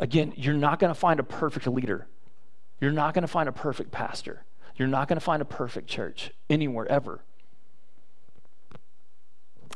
[0.00, 2.08] Again, you're not going to find a perfect leader.
[2.80, 4.42] You're not going to find a perfect pastor.
[4.76, 7.20] You're not going to find a perfect church anywhere ever.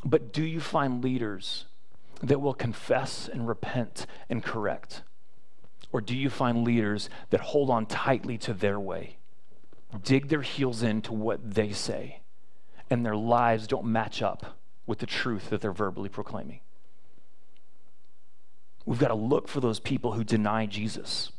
[0.05, 1.67] But do you find leaders
[2.23, 5.03] that will confess and repent and correct?
[5.93, 9.19] Or do you find leaders that hold on tightly to their way?
[10.03, 12.21] Dig their heels into what they say,
[12.91, 16.61] and their lives don't match up with the truth that they're verbally proclaiming.
[18.87, 21.33] We've got to look for those people who deny Jesus,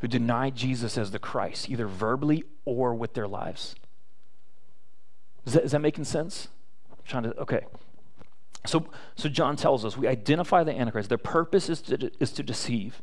[0.00, 3.76] who deny Jesus as the Christ, either verbally or with their lives.
[5.46, 6.48] Is that, is that making sense?
[6.90, 7.66] I'm trying to, okay.
[8.66, 11.08] So, so John tells us we identify the Antichrist.
[11.08, 13.02] Their purpose is to, is to deceive.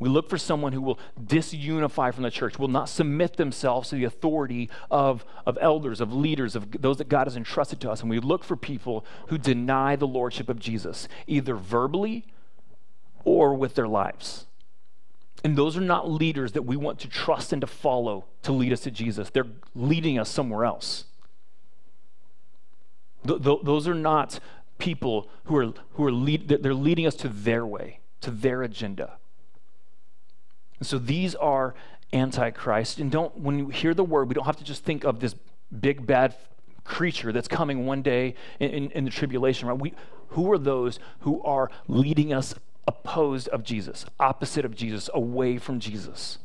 [0.00, 3.96] We look for someone who will disunify from the church, will not submit themselves to
[3.96, 8.00] the authority of, of elders, of leaders, of those that God has entrusted to us.
[8.00, 12.24] And we look for people who deny the lordship of Jesus, either verbally
[13.24, 14.46] or with their lives.
[15.44, 18.72] And those are not leaders that we want to trust and to follow to lead
[18.72, 19.28] us to Jesus.
[19.28, 21.04] They're leading us somewhere else.
[23.26, 24.40] Th- th- those are not
[24.78, 29.18] people who are, who are lead, they're leading us to their way, to their agenda.
[30.80, 31.74] And so these are
[32.12, 32.98] antichrist.
[32.98, 35.36] And don't, when you hear the word, we don't have to just think of this
[35.78, 36.34] big bad
[36.84, 39.78] creature that's coming one day in, in, in the tribulation, right?
[39.78, 39.94] We,
[40.30, 42.54] who are those who are leading us
[42.88, 46.38] opposed of Jesus, opposite of Jesus, away from Jesus?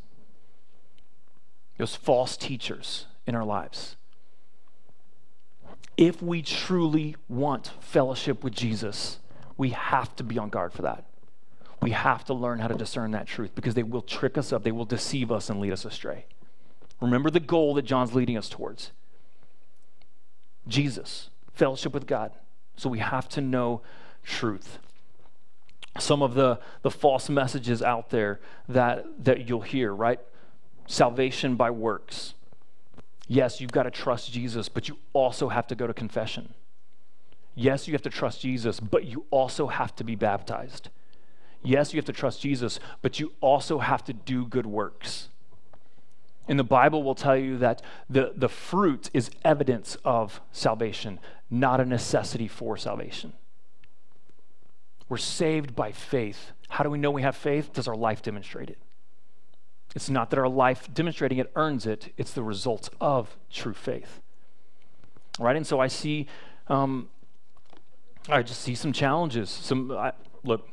[1.77, 3.95] Those false teachers in our lives.
[5.97, 9.19] If we truly want fellowship with Jesus,
[9.57, 11.05] we have to be on guard for that
[11.81, 14.63] we have to learn how to discern that truth because they will trick us up,
[14.63, 16.25] they will deceive us and lead us astray.
[17.01, 18.91] Remember the goal that John's leading us towards
[20.67, 22.31] Jesus, fellowship with God.
[22.75, 23.81] So we have to know
[24.23, 24.79] truth.
[25.97, 30.19] Some of the, the false messages out there that, that you'll hear, right?
[30.87, 32.33] Salvation by works.
[33.27, 36.53] Yes, you've got to trust Jesus, but you also have to go to confession.
[37.55, 40.89] Yes, you have to trust Jesus, but you also have to be baptized.
[41.65, 45.29] Yes, you have to trust Jesus, but you also have to do good works.
[46.47, 51.79] And the Bible will tell you that the, the fruit is evidence of salvation, not
[51.79, 53.33] a necessity for salvation.
[55.09, 56.51] We're saved by faith.
[56.69, 57.73] How do we know we have faith?
[57.73, 58.77] Does our life demonstrate it?
[59.95, 64.21] It's not that our life demonstrating it earns it, it's the result of true faith.
[65.39, 65.55] Right?
[65.55, 66.27] And so I see,
[66.67, 67.09] um,
[68.29, 69.49] I just see some challenges.
[69.49, 70.11] Some, I,
[70.43, 70.67] look,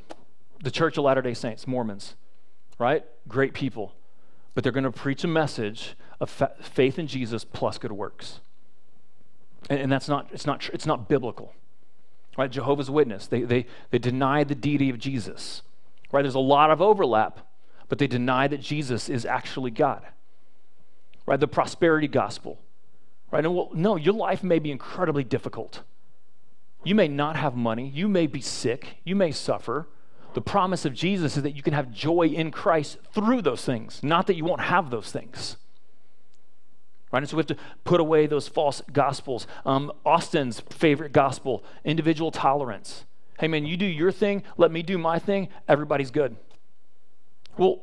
[0.63, 2.15] the Church of Latter day Saints, Mormons,
[2.79, 3.05] right?
[3.29, 3.95] Great people.
[4.55, 8.41] But they're going to preach a message of fa- faith in Jesus plus good works.
[9.69, 11.55] And, and that's not, it's not, it's not biblical.
[12.39, 12.51] Right?
[12.51, 15.63] Jehovah's Witness, they, they, they deny the deity of Jesus.
[16.13, 16.23] Right?
[16.23, 17.41] There's a lot of overlap,
[17.89, 20.03] but they deny that Jesus is actually God.
[21.27, 21.41] Right?
[21.41, 22.59] The prosperity gospel.
[23.31, 23.45] Right?
[23.45, 25.83] And well, no, your life may be incredibly difficult.
[26.85, 27.89] You may not have money.
[27.89, 28.99] You may be sick.
[29.05, 29.89] You may suffer.
[30.35, 34.03] The promise of Jesus is that you can have joy in Christ through those things,
[34.03, 35.57] not that you won't have those things.
[37.11, 37.23] Right?
[37.23, 39.47] And so we have to put away those false gospels.
[39.67, 43.05] Um, Austin's favorite gospel, individual tolerance.
[43.39, 46.37] Hey, man, you do your thing, let me do my thing, everybody's good.
[47.59, 47.83] Well,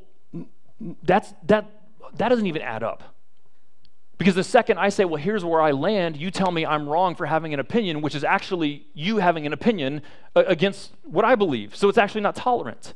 [1.04, 1.70] that's, that,
[2.16, 3.04] that doesn't even add up.
[4.20, 7.16] Because the second I say, well, here's where I land, you tell me I'm wrong
[7.16, 10.02] for having an opinion, which is actually you having an opinion
[10.36, 11.74] against what I believe.
[11.74, 12.94] So it's actually not tolerant.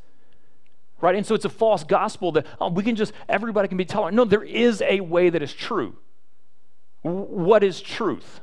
[0.99, 1.15] Right?
[1.15, 4.17] And so it's a false gospel that oh, we can just, everybody can be tolerant.
[4.17, 5.95] No, there is a way that is true.
[7.03, 8.41] What is truth?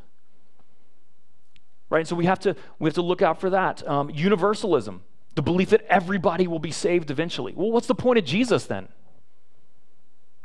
[1.90, 2.00] Right?
[2.00, 3.86] And So we have to, we have to look out for that.
[3.86, 5.02] Um, universalism,
[5.34, 7.52] the belief that everybody will be saved eventually.
[7.54, 8.88] Well, what's the point of Jesus then?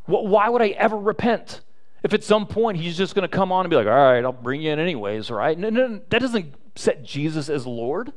[0.06, 1.62] Why would I ever repent?
[2.06, 4.24] If at some point he's just going to come on and be like, all right,
[4.24, 5.58] I'll bring you in anyways, right?
[5.58, 8.14] No, no, that doesn't set Jesus as Lord.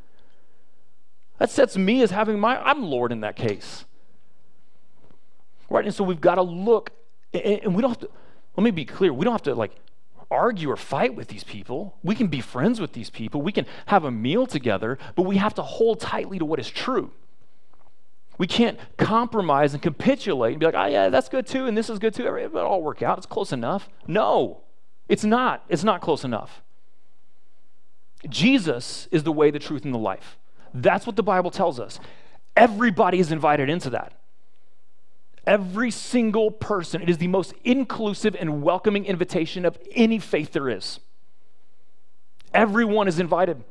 [1.39, 3.87] That sets me as having my, I'm Lord in that case.
[5.71, 5.87] Right?
[5.87, 6.91] And so we've got to look,
[7.33, 8.11] and we don't have to,
[8.59, 9.73] let me be clear, we don't have to like
[10.31, 11.97] argue or fight with these people.
[12.03, 13.41] We can be friends with these people.
[13.41, 16.69] We can have a meal together, but we have to hold tightly to what is
[16.69, 17.13] true.
[18.39, 21.91] We can't compromise and capitulate and be like, oh, yeah, that's good too, and this
[21.91, 22.37] is good too.
[22.37, 23.19] It'll all work out.
[23.19, 23.89] It's close enough.
[24.07, 24.61] No,
[25.09, 25.65] it's not.
[25.69, 26.63] It's not close enough.
[28.29, 30.39] Jesus is the way, the truth, and the life.
[30.73, 31.99] That's what the Bible tells us.
[32.57, 34.13] Everybody is invited into that.
[35.47, 37.03] Every single person.
[37.03, 41.01] It is the most inclusive and welcoming invitation of any faith there is.
[42.53, 43.65] Everyone is invited.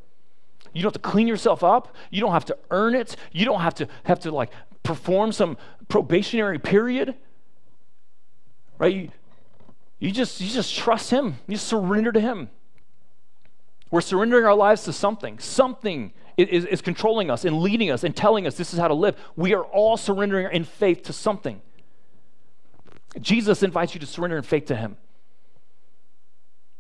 [0.78, 1.96] You don't have to clean yourself up.
[2.12, 3.16] You don't have to earn it.
[3.32, 4.52] You don't have to have to like
[4.84, 7.16] perform some probationary period.
[8.78, 8.96] Right?
[8.96, 9.10] You,
[9.98, 11.38] you just you just trust him.
[11.48, 12.52] You surrender to him.
[13.90, 15.40] We're surrendering our lives to something.
[15.40, 18.94] Something is, is controlling us and leading us and telling us this is how to
[18.94, 19.16] live.
[19.36, 21.60] We are all surrendering in faith to something.
[23.20, 24.98] Jesus invites you to surrender in faith to him.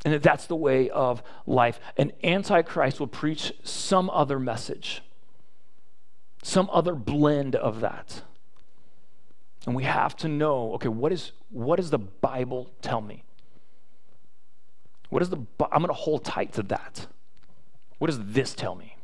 [0.06, 1.80] And that that's the way of life.
[1.98, 5.02] An antichrist will preach some other message,
[6.44, 8.22] some other blend of that.
[9.66, 13.24] And we have to know okay, what, is, what does the Bible tell me?
[15.10, 17.08] What is the, I'm going to hold tight to that.
[17.98, 18.98] What does this tell me?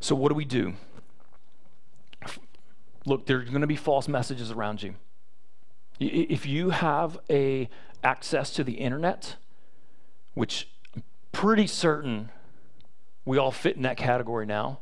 [0.00, 0.74] So, what do we do?
[3.06, 4.94] Look, there's going to be false messages around you.
[6.00, 7.68] If you have a
[8.02, 9.36] access to the internet,
[10.34, 12.30] which I'm pretty certain
[13.24, 14.80] we all fit in that category now,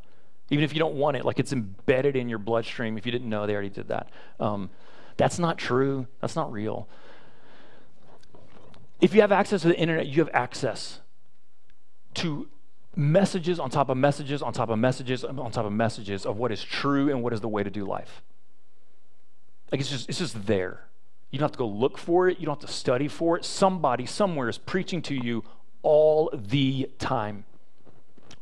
[0.51, 2.97] even if you don't want it, like it's embedded in your bloodstream.
[2.97, 4.11] If you didn't know, they already did that.
[4.39, 4.71] Um,
[5.17, 6.07] that's not true.
[6.21, 6.89] That's not real.
[9.01, 11.01] If you have access to the internet, you have access
[12.15, 12.49] to
[12.97, 16.51] messages on top of messages on top of messages on top of messages of what
[16.51, 18.23] is true and what is the way to do life.
[19.71, 20.85] Like it's just it's just there.
[21.31, 23.45] You don't have to go look for it, you don't have to study for it.
[23.45, 25.45] Somebody somewhere is preaching to you
[25.83, 27.45] all the time.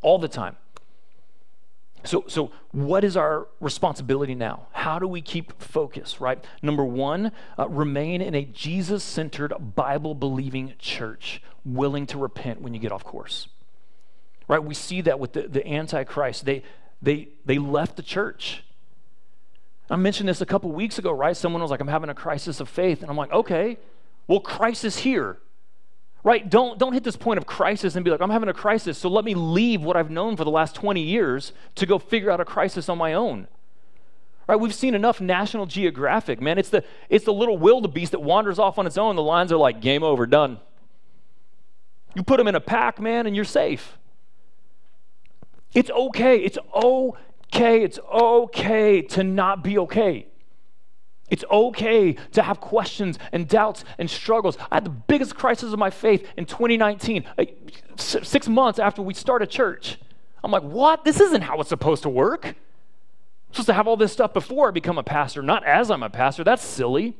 [0.00, 0.56] All the time.
[2.04, 4.68] So, so what is our responsibility now?
[4.72, 6.42] How do we keep focus, right?
[6.62, 12.72] Number one, uh, remain in a Jesus centered, Bible believing church, willing to repent when
[12.72, 13.48] you get off course.
[14.46, 14.62] Right?
[14.62, 16.44] We see that with the, the Antichrist.
[16.44, 16.62] They,
[17.02, 18.64] they, they left the church.
[19.90, 21.36] I mentioned this a couple weeks ago, right?
[21.36, 23.02] Someone was like, I'm having a crisis of faith.
[23.02, 23.78] And I'm like, okay,
[24.26, 25.38] well, crisis here.
[26.24, 26.48] Right?
[26.48, 29.08] Don't, don't hit this point of crisis and be like, I'm having a crisis, so
[29.08, 32.40] let me leave what I've known for the last 20 years to go figure out
[32.40, 33.46] a crisis on my own.
[34.46, 34.58] Right?
[34.58, 36.58] We've seen enough National Geographic, man.
[36.58, 39.14] It's the, it's the little wildebeest that wanders off on its own.
[39.14, 40.58] The lines are like, game over, done.
[42.14, 43.96] You put them in a pack, man, and you're safe.
[45.72, 46.38] It's okay.
[46.38, 47.18] It's okay.
[47.52, 50.26] It's okay to not be okay.
[51.30, 54.56] It's okay to have questions and doubts and struggles.
[54.70, 57.44] I had the biggest crisis of my faith in 2019, uh,
[57.96, 59.98] six months after we started church.
[60.42, 61.04] I'm like, what?
[61.04, 62.46] This isn't how it's supposed to work.
[62.46, 62.54] I'm
[63.52, 66.10] supposed to have all this stuff before I become a pastor, not as I'm a
[66.10, 66.44] pastor.
[66.44, 67.16] That's silly.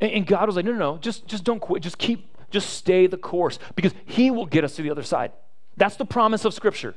[0.00, 1.82] And God was like, no, no, no, just, just don't quit.
[1.82, 5.32] Just keep, just stay the course because He will get us to the other side.
[5.78, 6.94] That's the promise of Scripture.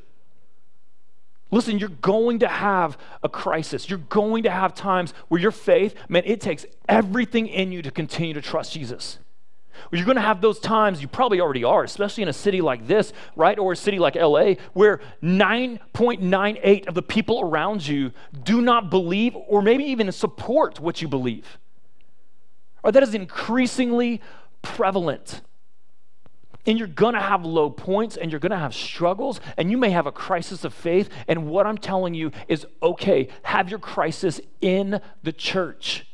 [1.52, 3.90] Listen, you're going to have a crisis.
[3.90, 7.92] You're going to have times where your faith, man, it takes everything in you to
[7.92, 9.18] continue to trust Jesus.
[9.92, 12.86] You're going to have those times, you probably already are, especially in a city like
[12.86, 13.58] this, right?
[13.58, 18.12] Or a city like LA, where 9.98 of the people around you
[18.44, 21.58] do not believe or maybe even support what you believe.
[22.84, 24.22] Or that is increasingly
[24.62, 25.42] prevalent.
[26.66, 29.78] And you're going to have low points and you're going to have struggles and you
[29.78, 31.10] may have a crisis of faith.
[31.28, 36.06] And what I'm telling you is okay, have your crisis in the church.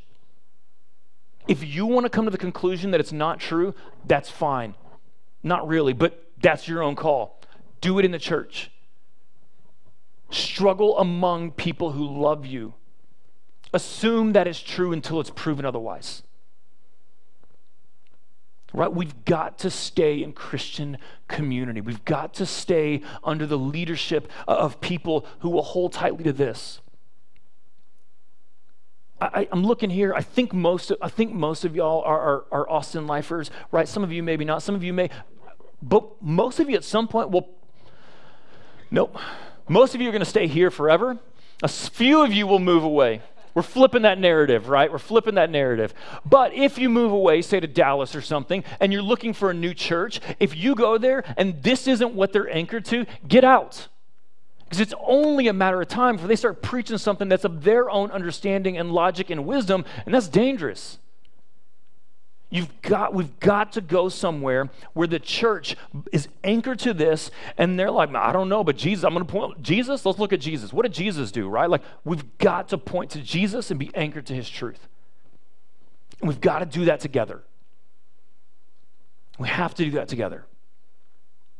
[1.47, 3.75] If you want to come to the conclusion that it's not true,
[4.05, 4.75] that's fine.
[5.43, 7.39] Not really, but that's your own call.
[7.81, 8.71] Do it in the church.
[10.31, 12.73] Struggle among people who love you.
[13.73, 16.23] Assume that is true until it's proven otherwise
[18.75, 18.93] right?
[18.93, 20.97] We've got to stay in Christian
[21.27, 21.81] community.
[21.81, 26.81] We've got to stay under the leadership of people who will hold tightly to this.
[29.21, 30.13] I, am looking here.
[30.13, 30.91] I think most.
[30.91, 33.87] Of, I think most of y'all are, are, are Austin lifers, right?
[33.87, 34.61] Some of you maybe not.
[34.61, 35.09] Some of you may,
[35.81, 37.49] but most of you at some point will.
[38.91, 39.17] Nope.
[39.69, 41.17] Most of you are going to stay here forever.
[41.63, 43.21] A few of you will move away.
[43.55, 44.91] We're flipping that narrative, right?
[44.91, 45.93] We're flipping that narrative.
[46.25, 49.53] But if you move away, say to Dallas or something, and you're looking for a
[49.53, 53.87] new church, if you go there and this isn't what they're anchored to, get out.
[54.65, 57.89] Because it's only a matter of time before they start preaching something that's of their
[57.89, 60.97] own understanding and logic and wisdom, and that's dangerous.
[62.49, 65.75] You've got, we've got to go somewhere where the church
[66.11, 69.31] is anchored to this, and they're like, I don't know, but Jesus, I'm going to
[69.31, 70.71] point, Jesus, let's look at Jesus.
[70.71, 71.69] What did Jesus do, right?
[71.69, 74.87] Like, we've got to point to Jesus and be anchored to his truth.
[76.21, 77.43] And we've got to do that together.
[79.37, 80.45] We have to do that together.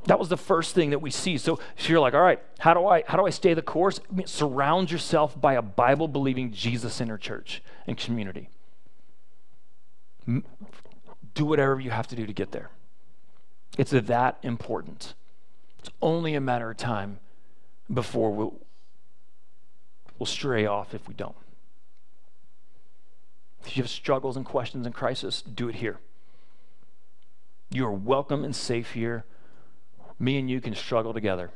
[0.06, 1.38] That was the first thing that we see.
[1.38, 4.00] So, so you're like, all right, how do I how do I stay the course?
[4.10, 8.50] I mean, surround yourself by a Bible believing Jesus centered church and community
[10.28, 12.70] do whatever you have to do to get there.
[13.78, 15.14] It's that important.
[15.80, 17.20] It's only a matter of time
[17.94, 18.56] before we'll,
[20.18, 21.36] we'll stray off if we don't.
[23.66, 26.00] If you have struggles and questions and crisis, do it here.
[27.72, 29.26] You are welcome and safe here.
[30.20, 31.52] Me and you can struggle together,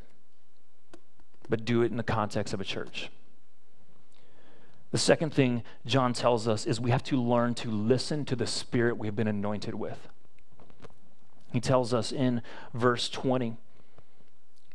[1.48, 3.10] but do it in the context of a church.
[4.92, 8.48] The second thing John tells us is we have to learn to listen to the
[8.48, 10.08] Spirit we have been anointed with.
[11.52, 12.42] He tells us in
[12.74, 13.58] verse 20,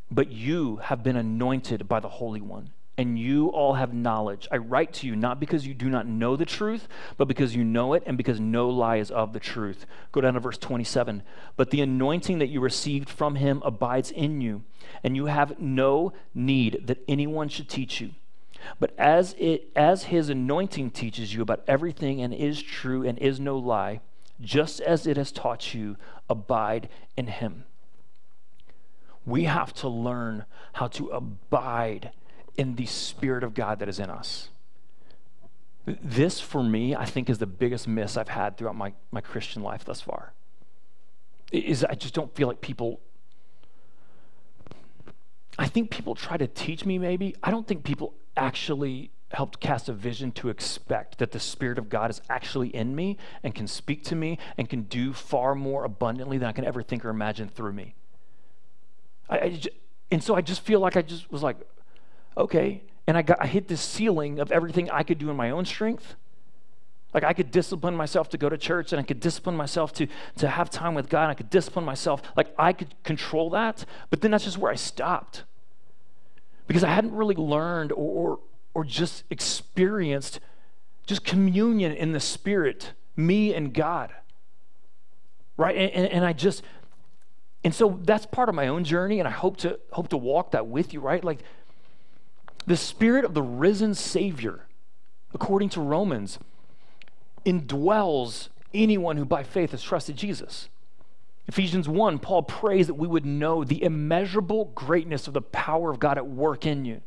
[0.09, 4.47] But you have been anointed by the Holy One, and you all have knowledge.
[4.51, 6.87] I write to you not because you do not know the truth,
[7.17, 9.85] but because you know it, and because no lie is of the truth.
[10.13, 11.23] Go down to verse 27.
[11.57, 14.63] But the anointing that you received from him abides in you,
[15.03, 18.11] and you have no need that anyone should teach you.
[18.79, 23.39] But as, it, as his anointing teaches you about everything and is true and is
[23.39, 24.01] no lie,
[24.41, 25.97] just as it has taught you,
[26.29, 27.65] abide in him.
[29.25, 32.11] We have to learn how to abide
[32.57, 34.49] in the Spirit of God that is in us.
[35.85, 39.61] This, for me, I think is the biggest miss I've had throughout my, my Christian
[39.61, 40.33] life thus far.
[41.51, 42.99] Is I just don't feel like people
[45.57, 47.35] I think people try to teach me maybe.
[47.41, 51.89] I don't think people actually helped cast a vision to expect that the Spirit of
[51.89, 55.83] God is actually in me and can speak to me and can do far more
[55.83, 57.95] abundantly than I can ever think or imagine through me.
[59.29, 59.69] I, I just,
[60.11, 61.57] and so I just feel like I just was like,
[62.37, 62.83] okay.
[63.07, 65.65] And I, got, I hit this ceiling of everything I could do in my own
[65.65, 66.15] strength.
[67.13, 70.07] Like I could discipline myself to go to church and I could discipline myself to,
[70.37, 71.23] to have time with God.
[71.23, 72.21] And I could discipline myself.
[72.35, 73.85] Like I could control that.
[74.09, 75.43] But then that's just where I stopped
[76.67, 78.39] because I hadn't really learned or, or,
[78.73, 80.39] or just experienced
[81.05, 84.11] just communion in the Spirit, me and God.
[85.57, 85.75] Right?
[85.75, 86.63] And, and, and I just,
[87.63, 90.51] and so that's part of my own journey, and I hope to hope to walk
[90.51, 91.23] that with you, right?
[91.23, 91.39] Like
[92.67, 94.65] the spirit of the risen Savior
[95.35, 96.39] according to Romans,
[97.45, 100.69] indwells anyone who by faith has trusted Jesus.
[101.47, 105.99] Ephesians 1, Paul prays that we would know the immeasurable greatness of the power of
[105.99, 107.01] God at work in you.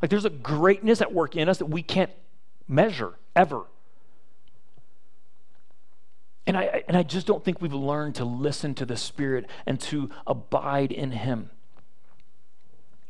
[0.00, 2.10] Like there's a greatness at work in us that we can't
[2.66, 3.64] measure ever.
[6.46, 9.80] And I, and I just don't think we've learned to listen to the Spirit and
[9.80, 11.50] to abide in Him.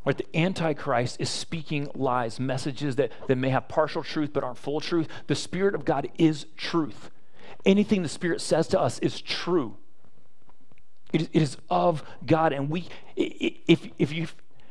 [0.05, 0.17] Right?
[0.17, 4.81] The Antichrist is speaking lies, messages that, that may have partial truth but aren't full
[4.81, 5.09] truth.
[5.27, 7.11] The Spirit of God is truth.
[7.65, 9.77] Anything the Spirit says to us is true.
[11.15, 12.53] It is, it is of God.
[12.53, 14.25] And we, if, if, you,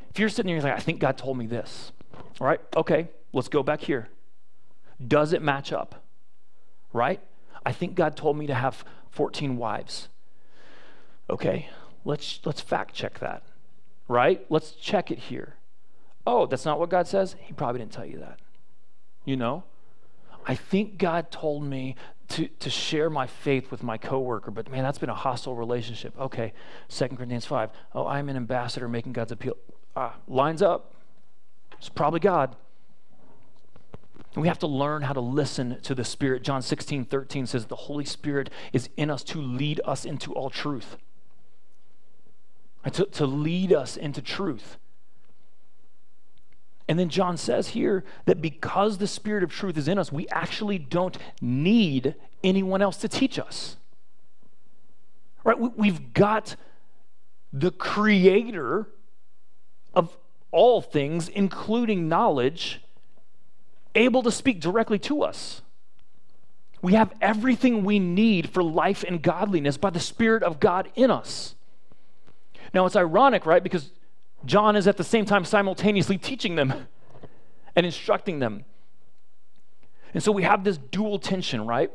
[0.10, 1.94] if you're sitting here and you're like, I think God told me this,
[2.40, 4.10] all right, okay, let's go back here.
[5.06, 6.04] Does it match up?
[6.92, 7.22] Right?
[7.66, 10.10] I think God told me to have 14 wives.
[11.30, 11.70] Okay,
[12.04, 13.44] let's, let's fact check that,
[14.10, 14.46] right?
[14.50, 15.56] Let's check it here.
[16.28, 17.38] Oh, that's not what God says?
[17.40, 18.40] He probably didn't tell you that.
[19.24, 19.64] You know?
[20.46, 21.96] I think God told me
[22.30, 26.18] to, to share my faith with my coworker, but man, that's been a hostile relationship.
[26.20, 26.54] Okay,
[26.90, 27.70] 2 Corinthians 5.
[27.94, 29.58] Oh, I'm an ambassador making God's appeal.
[29.96, 30.94] Ah, lines up.
[31.78, 32.56] It's probably God.
[34.36, 36.44] We have to learn how to listen to the Spirit.
[36.44, 40.50] John 16, 13 says, The Holy Spirit is in us to lead us into all
[40.50, 40.98] truth.
[42.92, 44.78] To, to lead us into truth.
[46.88, 50.28] And then John says here that because the Spirit of truth is in us, we
[50.30, 53.78] actually don't need anyone else to teach us.
[55.44, 55.58] Right?
[55.58, 56.56] We've got
[57.52, 58.88] the creator
[59.94, 60.18] of
[60.52, 62.82] all things, including knowledge,
[63.96, 65.62] able to speak directly to us.
[66.82, 71.12] We have everything we need for life and godliness by the Spirit of God in
[71.12, 71.56] us.
[72.74, 73.64] Now, it's ironic, right?
[73.64, 73.92] Because
[74.46, 76.88] John is at the same time simultaneously teaching them
[77.76, 78.66] and instructing them.
[80.14, 81.92] And so we have this dual tension, right?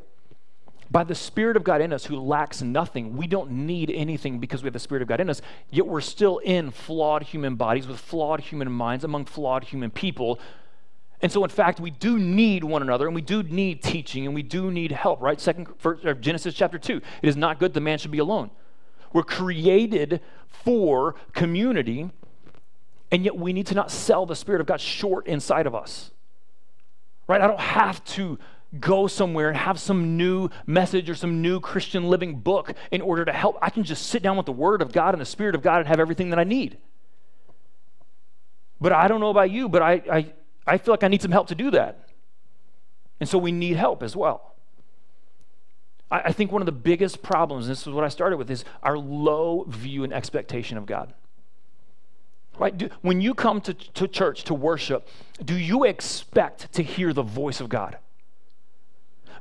[0.90, 4.62] By the Spirit of God in us, who lacks nothing, we don't need anything because
[4.62, 7.86] we have the Spirit of God in us, yet we're still in flawed human bodies
[7.86, 10.40] with flawed human minds among flawed human people
[11.20, 14.34] and so, in fact, we do need one another, and we do need teaching, and
[14.34, 15.40] we do need help, right?
[15.40, 17.00] Second, first, Genesis chapter 2.
[17.22, 18.50] It is not good the man should be alone.
[19.12, 22.10] We're created for community,
[23.10, 26.10] and yet we need to not sell the Spirit of God short inside of us,
[27.26, 27.40] right?
[27.40, 28.38] I don't have to
[28.78, 33.24] go somewhere and have some new message or some new Christian living book in order
[33.24, 33.56] to help.
[33.62, 35.78] I can just sit down with the Word of God and the Spirit of God
[35.78, 36.76] and have everything that I need.
[38.80, 40.32] But I don't know about you, but I, I
[40.68, 42.08] I feel like I need some help to do that.
[43.20, 44.54] And so we need help as well.
[46.10, 48.50] I, I think one of the biggest problems, and this is what I started with,
[48.50, 51.14] is our low view and expectation of God.
[52.58, 52.76] Right?
[52.76, 55.08] Do, when you come to, to church to worship,
[55.44, 57.98] do you expect to hear the voice of God?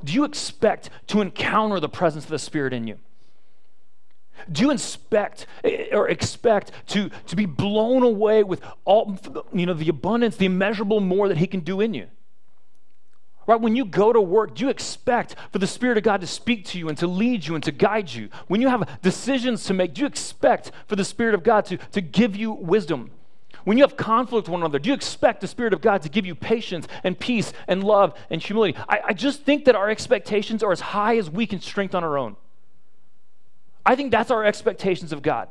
[0.04, 3.00] Do you expect to encounter the presence of the Spirit in you?
[4.52, 9.18] Do you eh, or expect to, to be blown away with all,
[9.52, 12.08] you know, the abundance, the immeasurable more that He can do in you?
[13.48, 13.60] Right?
[13.60, 16.66] When you go to work, do you expect for the Spirit of God to speak
[16.66, 18.30] to you and to lead you and to guide you?
[18.48, 21.78] When you have decisions to make, do you expect for the Spirit of God to,
[21.78, 23.10] to give you wisdom?
[23.64, 26.10] When you have conflict with one another, do you expect the Spirit of God to
[26.10, 28.78] give you patience and peace and love and humility?
[28.88, 32.04] I, I just think that our expectations are as high as we can strength on
[32.04, 32.36] our own.
[33.86, 35.48] I think that's our expectations of God.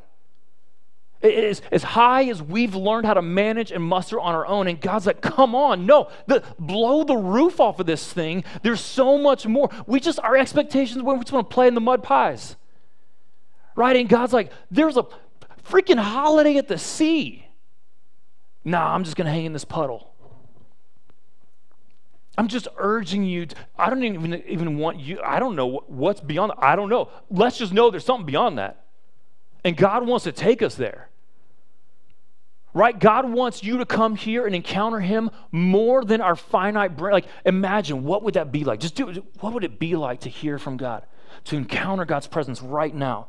[1.21, 4.67] Is as high as we've learned how to manage and muster on our own.
[4.67, 8.43] And God's like, come on, no, the, blow the roof off of this thing.
[8.61, 9.69] There's so much more.
[9.87, 12.55] We just, our expectations, we just want to play in the mud pies.
[13.75, 13.95] Right?
[13.95, 15.07] And God's like, there's a
[15.63, 17.47] freaking holiday at the sea.
[18.63, 20.13] Nah, I'm just going to hang in this puddle.
[22.37, 23.47] I'm just urging you.
[23.47, 25.19] To, I don't even, even want you.
[25.23, 26.51] I don't know what's beyond.
[26.59, 27.09] I don't know.
[27.31, 28.83] Let's just know there's something beyond that.
[29.67, 31.09] And God wants to take us there.
[32.73, 32.97] Right?
[32.97, 37.11] God wants you to come here and encounter Him more than our finite brain.
[37.11, 38.79] Like, imagine what would that be like?
[38.79, 41.05] Just do what would it be like to hear from God,
[41.43, 43.27] to encounter God's presence right now?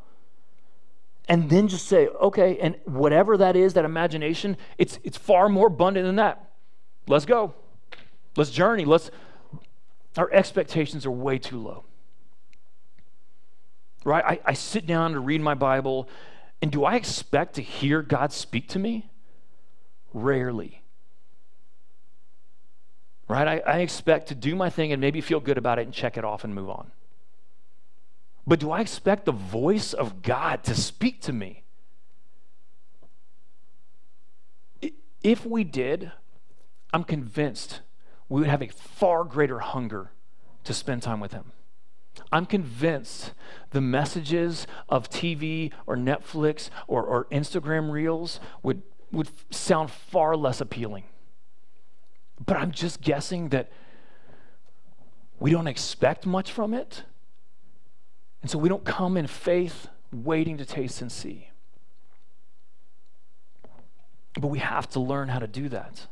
[1.27, 5.67] And then just say, okay, and whatever that is, that imagination, it's, it's far more
[5.67, 6.51] abundant than that.
[7.05, 7.53] Let's go.
[8.37, 8.85] Let's journey.
[8.85, 9.11] Let's
[10.17, 11.83] our expectations are way too low.
[14.03, 14.23] Right?
[14.23, 16.07] I, I sit down to read my Bible,
[16.61, 19.09] and do I expect to hear God speak to me?
[20.13, 20.81] Rarely.
[23.27, 23.47] Right?
[23.47, 26.17] I, I expect to do my thing and maybe feel good about it and check
[26.17, 26.91] it off and move on.
[28.47, 31.63] But do I expect the voice of God to speak to me?
[35.21, 36.11] If we did,
[36.91, 37.81] I'm convinced
[38.29, 40.11] we would have a far greater hunger
[40.63, 41.51] to spend time with Him.
[42.31, 43.33] I'm convinced
[43.71, 50.61] the messages of TV or Netflix or, or Instagram reels would, would sound far less
[50.61, 51.03] appealing.
[52.45, 53.71] But I'm just guessing that
[55.39, 57.03] we don't expect much from it.
[58.41, 61.49] And so we don't come in faith waiting to taste and see.
[64.33, 66.07] But we have to learn how to do that.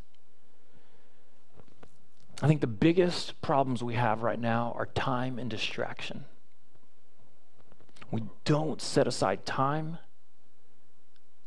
[2.41, 6.25] I think the biggest problems we have right now are time and distraction.
[8.11, 9.97] We don't set aside time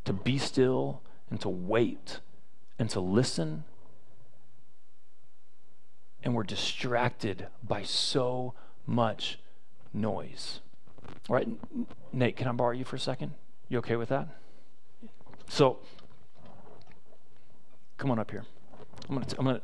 [0.04, 2.20] to be still and to wait
[2.78, 3.64] and to listen.
[6.22, 8.54] And we're distracted by so
[8.86, 9.38] much
[9.94, 10.60] noise.
[11.28, 11.48] All right,
[12.12, 13.32] Nate, can I borrow you for a second?
[13.68, 14.28] You okay with that?
[15.48, 15.78] So,
[17.96, 18.44] come on up here.
[19.08, 19.60] I'm gonna, t- I'm gonna,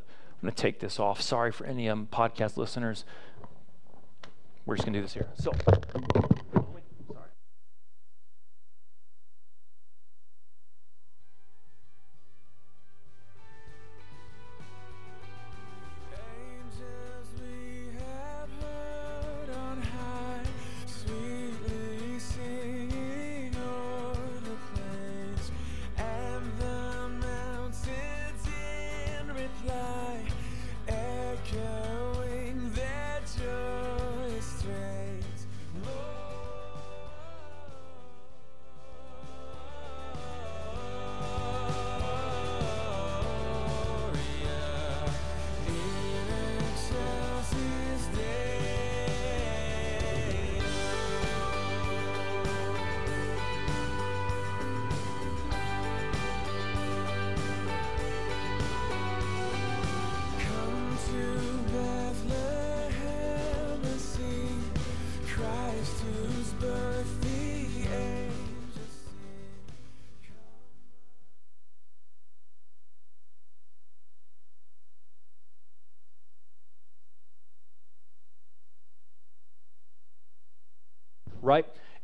[0.46, 1.20] I'm gonna take this off.
[1.20, 3.04] Sorry for any um, podcast listeners.
[4.64, 5.26] We're just gonna do this here.
[5.34, 5.50] So.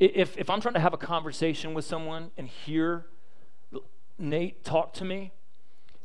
[0.03, 3.07] If, if I'm trying to have a conversation with someone and hear
[4.19, 5.31] Nate talk to me,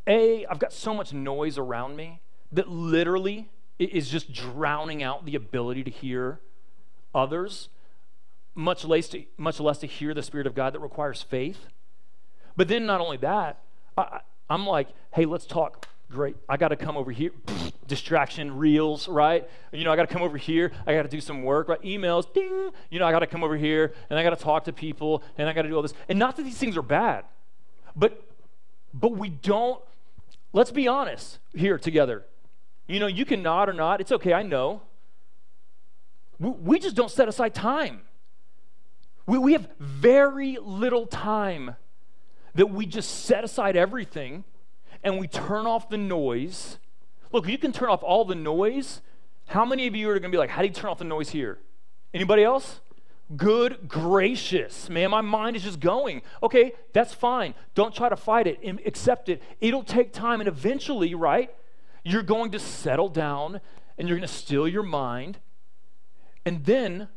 [0.06, 2.22] A, I've got so much noise around me
[2.52, 6.42] that literally it is just drowning out the ability to hear
[7.16, 7.70] others,
[8.54, 11.66] much less to, much less to hear the Spirit of God that requires faith.
[12.56, 13.64] But then not only that,
[13.98, 15.88] I, I'm like, hey, let's talk.
[16.12, 16.36] Great.
[16.48, 17.32] I got to come over here.
[17.88, 19.50] Distraction, reels, right?
[19.72, 20.72] You know, I got to come over here.
[20.86, 21.82] I got to do some work, right?
[21.82, 22.57] Emails, ding.
[22.90, 25.24] You know, I got to come over here and I got to talk to people
[25.38, 25.94] and I got to do all this.
[26.08, 27.26] And not that these things are bad,
[27.96, 28.24] but
[28.94, 29.82] but we don't.
[30.54, 32.26] Let's be honest here together.
[32.88, 34.02] You know, you can nod or not.
[34.02, 34.34] It's okay.
[34.34, 34.82] I know.
[36.40, 38.02] We, we just don't set aside time.
[39.26, 41.76] We, we have very little time
[42.56, 44.46] that we just set aside everything
[45.04, 46.80] and we turn off the noise.
[47.32, 49.02] Look, you can turn off all the noise.
[49.48, 51.04] How many of you are going to be like, how do you turn off the
[51.04, 51.60] noise here?
[52.14, 52.82] Anybody else?
[53.36, 56.22] Good gracious, man, my mind is just going.
[56.42, 57.56] Okay, that's fine.
[57.76, 59.44] Don't try to fight it, accept it.
[59.60, 61.54] It'll take time, and eventually, right,
[62.06, 63.60] you're going to settle down
[63.98, 65.40] and you're going to still your mind.
[66.46, 67.10] And then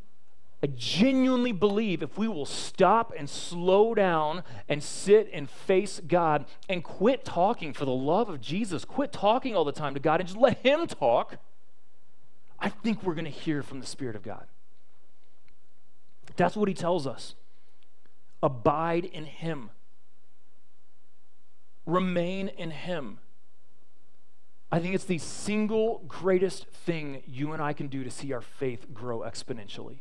[0.62, 6.46] I genuinely believe if we will stop and slow down and sit and face God
[6.68, 10.20] and quit talking for the love of Jesus, quit talking all the time to God
[10.20, 11.36] and just let Him talk,
[12.58, 14.46] I think we're going to hear from the Spirit of God.
[16.40, 17.34] That's what He tells us.
[18.42, 19.68] Abide in Him,
[21.84, 23.18] remain in Him.
[24.72, 28.40] I think it's the single greatest thing you and I can do to see our
[28.40, 29.98] faith grow exponentially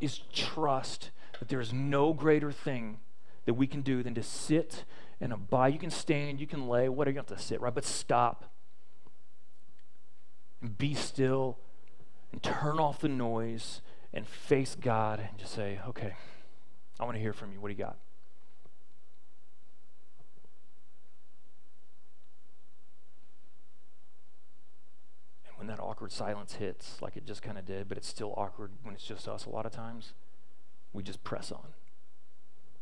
[0.00, 1.10] is trust
[1.40, 3.00] that there is no greater thing
[3.44, 4.84] that we can do than to sit
[5.20, 5.72] and abide.
[5.72, 7.74] You can stand, you can lay, whatever, you have to sit, right?
[7.74, 8.52] But stop
[10.62, 11.58] and be still
[12.30, 13.80] and turn off the noise
[14.12, 16.14] and face God and just say, okay,
[16.98, 17.60] I want to hear from you.
[17.60, 17.98] What do you got?
[25.46, 28.34] And when that awkward silence hits, like it just kind of did, but it's still
[28.36, 30.14] awkward when it's just us a lot of times,
[30.92, 31.68] we just press on.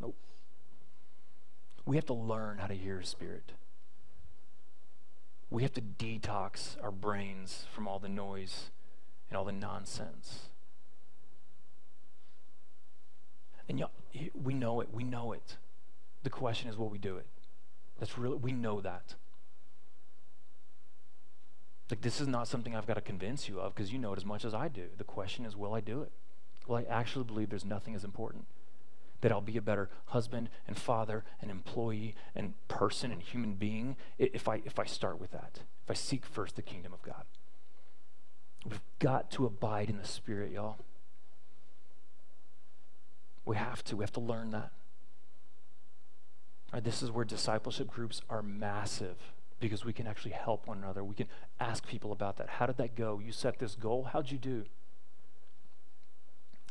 [0.00, 0.16] Nope.
[1.84, 3.52] We have to learn how to hear Spirit.
[5.50, 8.70] We have to detox our brains from all the noise
[9.28, 10.48] and all the nonsense.
[13.68, 13.90] And y'all,
[14.34, 14.88] we know it.
[14.92, 15.56] We know it.
[16.22, 17.26] The question is, will we do it?
[17.98, 19.14] That's really, we know that.
[21.90, 24.18] Like, this is not something I've got to convince you of because you know it
[24.18, 24.86] as much as I do.
[24.96, 26.10] The question is, will I do it?
[26.66, 28.46] Will I actually believe there's nothing as important?
[29.20, 33.96] That I'll be a better husband and father and employee and person and human being
[34.18, 37.24] if I, if I start with that, if I seek first the kingdom of God.
[38.68, 40.78] We've got to abide in the Spirit, y'all.
[43.46, 43.96] We have to.
[43.96, 44.72] We have to learn that.
[46.72, 49.16] Right, this is where discipleship groups are massive
[49.60, 51.02] because we can actually help one another.
[51.02, 51.28] We can
[51.58, 52.48] ask people about that.
[52.48, 53.20] How did that go?
[53.24, 54.10] You set this goal.
[54.12, 54.64] How'd you do?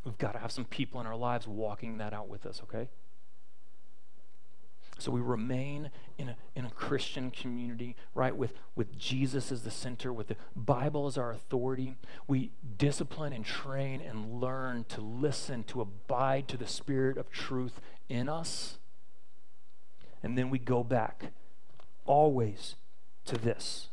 [0.04, 2.88] We've got to have some people in our lives walking that out with us, okay?
[4.98, 9.70] So we remain in a, in a Christian community, right, with, with Jesus as the
[9.70, 11.96] center, with the Bible as our authority.
[12.26, 17.80] We discipline and train and learn to listen, to abide to the Spirit of truth
[18.08, 18.78] in us.
[20.22, 21.26] And then we go back
[22.06, 22.76] always
[23.26, 23.88] to this.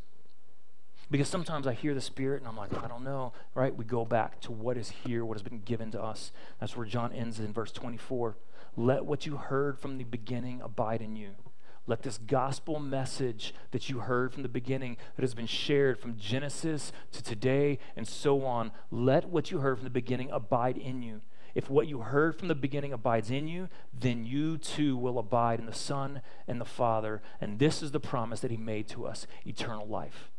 [1.12, 3.76] Because sometimes I hear the Spirit and I'm like, I don't know, right?
[3.76, 6.32] We go back to what is here, what has been given to us.
[6.60, 8.36] That's where John ends in verse 24.
[8.76, 11.32] Let what you heard from the beginning abide in you.
[11.86, 16.18] Let this gospel message that you heard from the beginning, that has been shared from
[16.18, 21.04] Genesis to today and so on, let what you heard from the beginning abide in
[21.04, 21.22] you.
[21.54, 25.60] If what you heard from the beginning abides in you, then you too will abide
[25.60, 27.22] in the Son and the Father.
[27.40, 30.32] And this is the promise that He made to us eternal life.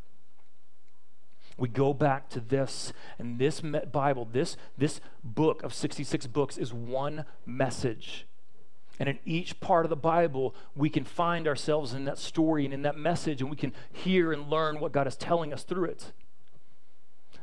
[1.57, 6.73] We go back to this, and this Bible, this, this book of 66 books, is
[6.73, 8.25] one message.
[8.99, 12.73] And in each part of the Bible, we can find ourselves in that story and
[12.73, 15.85] in that message, and we can hear and learn what God is telling us through
[15.85, 16.11] it.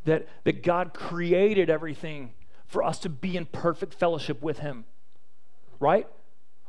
[0.04, 2.32] That, that God created everything
[2.66, 4.84] for us to be in perfect fellowship with Him.
[5.78, 6.06] Right?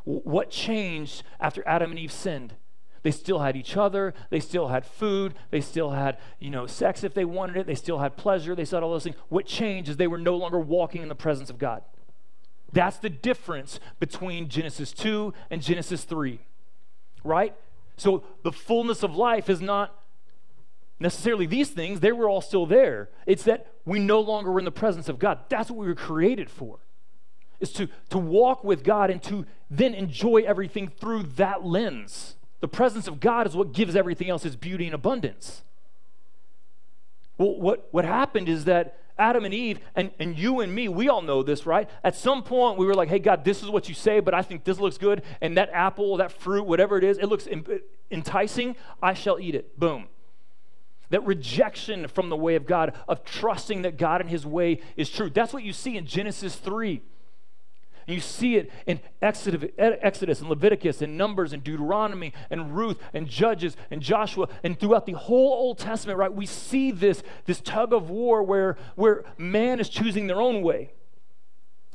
[0.03, 2.55] What changed after Adam and Eve sinned?
[3.03, 4.13] They still had each other.
[4.29, 5.35] They still had food.
[5.51, 7.67] They still had, you know, sex if they wanted it.
[7.67, 8.55] They still had pleasure.
[8.55, 9.17] They still had all those things.
[9.29, 11.83] What changed is they were no longer walking in the presence of God.
[12.71, 16.39] That's the difference between Genesis 2 and Genesis 3.
[17.23, 17.55] Right?
[17.97, 19.93] So the fullness of life is not
[20.99, 21.99] necessarily these things.
[21.99, 23.09] They were all still there.
[23.25, 25.39] It's that we no longer were in the presence of God.
[25.49, 26.79] That's what we were created for.
[27.59, 32.35] Is to, to walk with God and to then enjoy everything through that lens.
[32.63, 35.63] The presence of God is what gives everything else its beauty and abundance.
[37.37, 41.09] Well, what, what happened is that Adam and Eve, and, and you and me, we
[41.09, 41.89] all know this, right?
[42.05, 44.43] At some point, we were like, hey, God, this is what you say, but I
[44.43, 45.23] think this looks good.
[45.41, 47.49] And that apple, that fruit, whatever it is, it looks
[48.09, 48.77] enticing.
[49.01, 49.77] I shall eat it.
[49.77, 50.07] Boom.
[51.09, 55.09] That rejection from the way of God, of trusting that God and his way is
[55.09, 55.29] true.
[55.29, 57.01] That's what you see in Genesis 3.
[58.07, 63.27] And you see it in Exodus, and Leviticus and Numbers and Deuteronomy and Ruth and
[63.27, 66.33] Judges and Joshua and throughout the whole Old Testament, right?
[66.33, 70.91] We see this, this tug of war where, where man is choosing their own way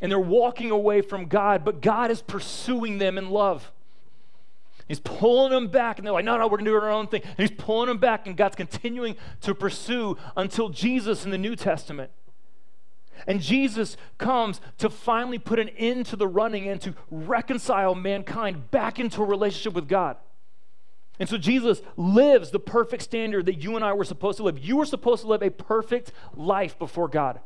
[0.01, 3.73] and they're walking away from God, but God is pursuing them in love.
[4.87, 7.09] He's pulling them back, and they're like, no, no, we're going to do our own
[7.09, 7.23] thing.
[7.23, 11.57] And he's pulling them back, and God's continuing to pursue until Jesus in the New
[11.57, 12.11] Testament.
[13.27, 18.71] And Jesus comes to finally put an end to the running and to reconcile mankind
[18.71, 20.17] back into a relationship with God.
[21.21, 24.59] And so Jesus lives the perfect standard that you and I were supposed to live.
[24.59, 27.41] You were supposed to live a perfect life before God.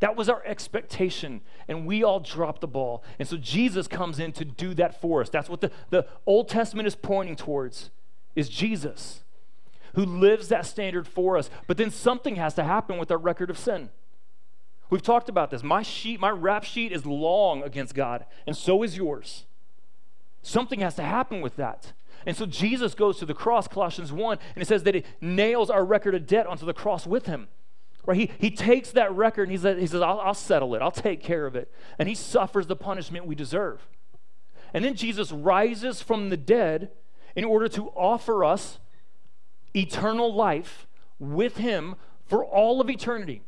[0.00, 3.02] That was our expectation, and we all dropped the ball.
[3.18, 5.30] And so Jesus comes in to do that for us.
[5.30, 7.90] That's what the, the Old Testament is pointing towards,
[8.34, 9.24] is Jesus,
[9.94, 11.48] who lives that standard for us.
[11.66, 13.88] But then something has to happen with our record of sin.
[14.90, 15.62] We've talked about this.
[15.62, 19.44] My sheet, my rap sheet is long against God, and so is yours.
[20.42, 21.92] Something has to happen with that.
[22.24, 25.70] And so Jesus goes to the cross, Colossians 1, and it says that it nails
[25.70, 27.48] our record of debt onto the cross with him.
[28.04, 28.16] Right?
[28.18, 30.92] He, he takes that record and he says, he says I'll, I'll settle it, I'll
[30.92, 31.72] take care of it.
[31.98, 33.88] And he suffers the punishment we deserve.
[34.72, 36.90] And then Jesus rises from the dead
[37.34, 38.78] in order to offer us
[39.74, 40.86] eternal life
[41.18, 43.42] with him for all of eternity.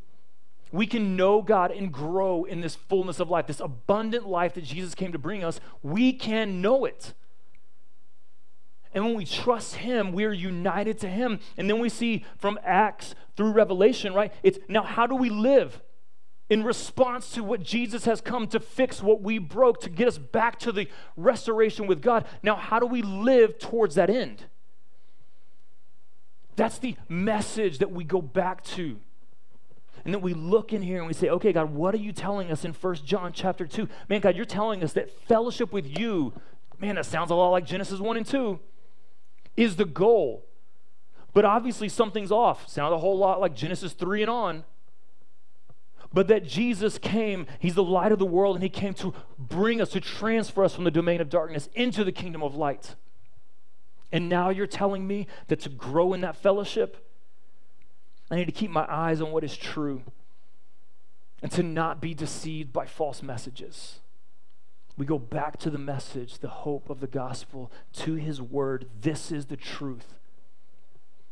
[0.70, 4.64] We can know God and grow in this fullness of life, this abundant life that
[4.64, 5.60] Jesus came to bring us.
[5.82, 7.14] We can know it.
[8.94, 11.40] And when we trust Him, we are united to Him.
[11.56, 14.32] And then we see from Acts through Revelation, right?
[14.42, 15.80] It's now how do we live
[16.50, 20.18] in response to what Jesus has come to fix what we broke, to get us
[20.18, 22.24] back to the restoration with God?
[22.42, 24.46] Now, how do we live towards that end?
[26.56, 28.98] That's the message that we go back to.
[30.08, 32.50] And then we look in here and we say, okay, God, what are you telling
[32.50, 33.86] us in First John chapter 2?
[34.08, 36.32] Man, God, you're telling us that fellowship with you,
[36.78, 38.58] man, that sounds a lot like Genesis 1 and 2,
[39.58, 40.46] is the goal.
[41.34, 42.66] but obviously something's off.
[42.70, 44.64] Sounded a whole lot like Genesis 3 and on.
[46.10, 49.78] But that Jesus came, He's the light of the world, and He came to bring
[49.78, 52.94] us, to transfer us from the domain of darkness into the kingdom of light.
[54.10, 57.07] And now you're telling me that to grow in that fellowship,
[58.30, 60.02] I need to keep my eyes on what is true
[61.42, 64.00] and to not be deceived by false messages.
[64.96, 68.88] We go back to the message, the hope of the gospel, to his word.
[69.00, 70.18] This is the truth.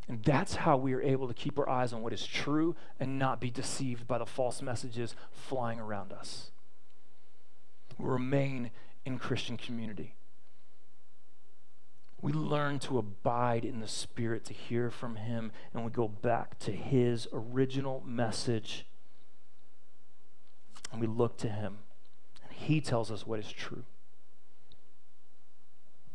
[0.09, 3.19] And that's how we are able to keep our eyes on what is true and
[3.19, 6.53] not be deceived by the false messages flying around us.
[7.99, 8.71] We remain
[9.05, 10.16] in Christian community.
[12.23, 16.59] We learn to abide in the Spirit, to hear from Him, and we go back
[16.61, 18.87] to His original message.
[20.91, 21.79] And we look to Him,
[22.43, 23.85] and He tells us what is true.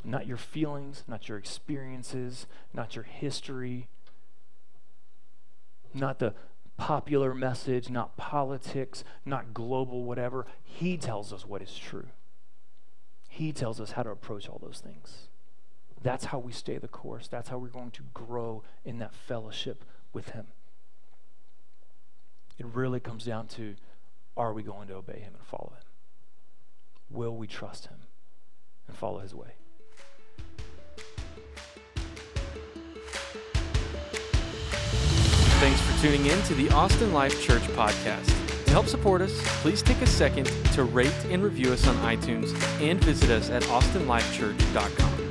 [0.03, 3.87] Not your feelings, not your experiences, not your history,
[5.93, 6.33] not the
[6.77, 10.47] popular message, not politics, not global whatever.
[10.63, 12.07] He tells us what is true.
[13.29, 15.27] He tells us how to approach all those things.
[16.03, 17.27] That's how we stay the course.
[17.27, 20.47] That's how we're going to grow in that fellowship with Him.
[22.57, 23.75] It really comes down to
[24.35, 25.83] are we going to obey Him and follow Him?
[27.09, 27.97] Will we trust Him
[28.87, 29.53] and follow His way?
[35.59, 38.25] Thanks for tuning in to the Austin Life Church podcast.
[38.65, 42.55] To help support us, please take a second to rate and review us on iTunes
[42.81, 45.30] and visit us at austinlifechurch.com.